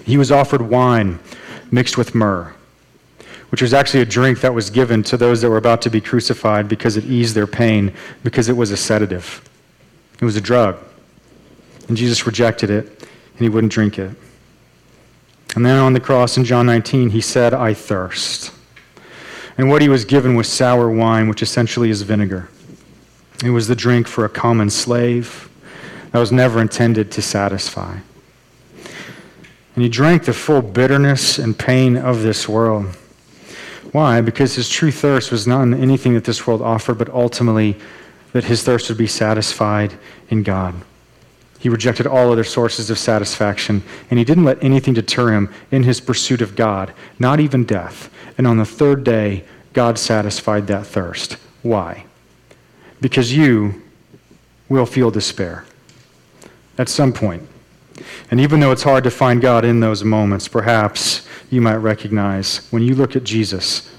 he 0.04 0.16
was 0.16 0.32
offered 0.32 0.62
wine 0.62 1.18
mixed 1.70 1.98
with 1.98 2.14
myrrh, 2.14 2.54
which 3.50 3.62
was 3.62 3.72
actually 3.72 4.00
a 4.00 4.06
drink 4.06 4.40
that 4.40 4.52
was 4.52 4.70
given 4.70 5.02
to 5.04 5.16
those 5.16 5.40
that 5.40 5.50
were 5.50 5.56
about 5.56 5.80
to 5.82 5.90
be 5.90 6.00
crucified 6.00 6.68
because 6.68 6.96
it 6.96 7.04
eased 7.04 7.34
their 7.34 7.46
pain, 7.46 7.92
because 8.22 8.48
it 8.48 8.56
was 8.56 8.70
a 8.70 8.76
sedative. 8.76 9.48
It 10.20 10.24
was 10.24 10.36
a 10.36 10.40
drug. 10.40 10.78
And 11.88 11.96
Jesus 11.96 12.26
rejected 12.26 12.70
it, 12.70 12.86
and 13.00 13.40
he 13.40 13.48
wouldn't 13.48 13.72
drink 13.72 13.98
it. 13.98 14.10
And 15.56 15.64
then 15.64 15.78
on 15.78 15.94
the 15.94 16.00
cross 16.00 16.36
in 16.36 16.44
John 16.44 16.66
19, 16.66 17.10
he 17.10 17.20
said, 17.20 17.54
I 17.54 17.72
thirst. 17.72 18.52
And 19.56 19.70
what 19.70 19.82
he 19.82 19.88
was 19.88 20.04
given 20.04 20.36
was 20.36 20.48
sour 20.48 20.90
wine, 20.90 21.28
which 21.28 21.42
essentially 21.42 21.90
is 21.90 22.02
vinegar. 22.02 22.48
It 23.44 23.50
was 23.50 23.66
the 23.66 23.74
drink 23.74 24.06
for 24.06 24.24
a 24.24 24.28
common 24.28 24.68
slave 24.68 25.48
that 26.12 26.18
was 26.18 26.32
never 26.32 26.60
intended 26.60 27.10
to 27.12 27.22
satisfy. 27.22 27.98
And 29.74 29.82
he 29.82 29.88
drank 29.88 30.24
the 30.24 30.32
full 30.32 30.60
bitterness 30.60 31.38
and 31.38 31.58
pain 31.58 31.96
of 31.96 32.22
this 32.22 32.48
world. 32.48 32.96
Why? 33.92 34.20
Because 34.20 34.54
his 34.54 34.68
true 34.68 34.90
thirst 34.90 35.32
was 35.32 35.46
not 35.46 35.62
in 35.62 35.74
anything 35.74 36.14
that 36.14 36.24
this 36.24 36.46
world 36.46 36.62
offered, 36.62 36.98
but 36.98 37.08
ultimately 37.10 37.76
that 38.32 38.44
his 38.44 38.62
thirst 38.62 38.88
would 38.88 38.98
be 38.98 39.06
satisfied 39.06 39.94
in 40.28 40.42
God. 40.42 40.74
He 41.58 41.68
rejected 41.68 42.06
all 42.06 42.30
other 42.30 42.44
sources 42.44 42.90
of 42.90 42.98
satisfaction, 42.98 43.82
and 44.10 44.18
he 44.18 44.24
didn't 44.24 44.44
let 44.44 44.62
anything 44.62 44.94
deter 44.94 45.32
him 45.32 45.52
in 45.70 45.82
his 45.82 46.00
pursuit 46.00 46.40
of 46.40 46.54
God, 46.54 46.92
not 47.18 47.40
even 47.40 47.64
death. 47.64 48.10
And 48.36 48.46
on 48.46 48.58
the 48.58 48.64
third 48.64 49.02
day, 49.02 49.44
God 49.72 49.98
satisfied 49.98 50.66
that 50.68 50.86
thirst. 50.86 51.36
Why? 51.62 52.04
Because 53.00 53.34
you 53.34 53.82
will 54.68 54.86
feel 54.86 55.10
despair 55.10 55.64
at 56.76 56.88
some 56.88 57.12
point. 57.12 57.42
And 58.30 58.40
even 58.40 58.60
though 58.60 58.72
it's 58.72 58.82
hard 58.82 59.04
to 59.04 59.10
find 59.10 59.40
God 59.40 59.64
in 59.64 59.80
those 59.80 60.04
moments, 60.04 60.48
perhaps 60.48 61.26
you 61.50 61.60
might 61.60 61.76
recognize 61.76 62.66
when 62.70 62.82
you 62.82 62.94
look 62.94 63.16
at 63.16 63.24
Jesus, 63.24 63.90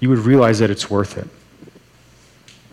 you 0.00 0.08
would 0.08 0.18
realize 0.18 0.58
that 0.60 0.70
it's 0.70 0.90
worth 0.90 1.18
it. 1.18 1.28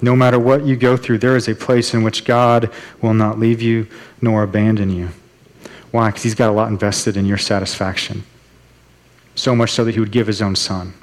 No 0.02 0.16
matter 0.16 0.38
what 0.40 0.66
you 0.66 0.76
go 0.76 0.96
through, 0.96 1.18
there 1.18 1.36
is 1.36 1.48
a 1.48 1.56
place 1.56 1.94
in 1.94 2.04
which 2.04 2.24
God 2.24 2.72
will 3.02 3.14
not 3.14 3.40
leave 3.40 3.62
you 3.62 3.88
nor 4.22 4.44
abandon 4.44 4.90
you. 4.90 5.10
Why? 5.92 6.10
Because 6.10 6.24
He's 6.24 6.36
got 6.36 6.50
a 6.50 6.54
lot 6.54 6.70
invested 6.70 7.18
in 7.18 7.26
your 7.26 7.38
satisfaction. 7.38 8.24
So 9.36 9.56
much 9.56 9.72
so 9.72 9.84
that 9.84 9.94
He 9.94 10.00
would 10.00 10.12
give 10.12 10.28
His 10.28 10.42
own 10.42 10.56
Son. 10.56 10.94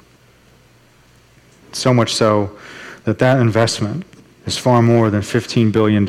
So 1.73 1.93
much 1.93 2.13
so 2.13 2.57
that 3.03 3.19
that 3.19 3.39
investment 3.39 4.05
is 4.45 4.57
far 4.57 4.81
more 4.81 5.09
than 5.09 5.21
$15 5.21 5.71
billion. 5.71 6.05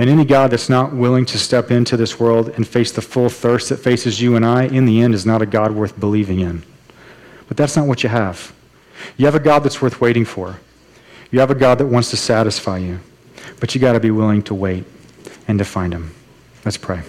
And 0.00 0.08
any 0.08 0.24
God 0.24 0.50
that's 0.50 0.70
not 0.70 0.94
willing 0.94 1.26
to 1.26 1.38
step 1.38 1.70
into 1.70 1.94
this 1.94 2.18
world 2.18 2.48
and 2.48 2.66
face 2.66 2.90
the 2.90 3.02
full 3.02 3.28
thirst 3.28 3.68
that 3.68 3.76
faces 3.76 4.18
you 4.18 4.34
and 4.34 4.46
I, 4.46 4.62
in 4.64 4.86
the 4.86 5.02
end, 5.02 5.12
is 5.12 5.26
not 5.26 5.42
a 5.42 5.46
God 5.46 5.72
worth 5.72 6.00
believing 6.00 6.40
in. 6.40 6.62
But 7.48 7.58
that's 7.58 7.76
not 7.76 7.86
what 7.86 8.02
you 8.02 8.08
have. 8.08 8.54
You 9.18 9.26
have 9.26 9.34
a 9.34 9.40
God 9.40 9.58
that's 9.58 9.82
worth 9.82 10.00
waiting 10.00 10.24
for. 10.24 10.58
You 11.30 11.40
have 11.40 11.50
a 11.50 11.54
God 11.54 11.76
that 11.78 11.86
wants 11.86 12.08
to 12.10 12.16
satisfy 12.16 12.78
you. 12.78 13.00
But 13.60 13.74
you 13.74 13.80
got 13.82 13.92
to 13.92 14.00
be 14.00 14.10
willing 14.10 14.40
to 14.44 14.54
wait 14.54 14.86
and 15.46 15.58
to 15.58 15.66
find 15.66 15.92
him. 15.92 16.14
Let's 16.64 16.78
pray. 16.78 17.02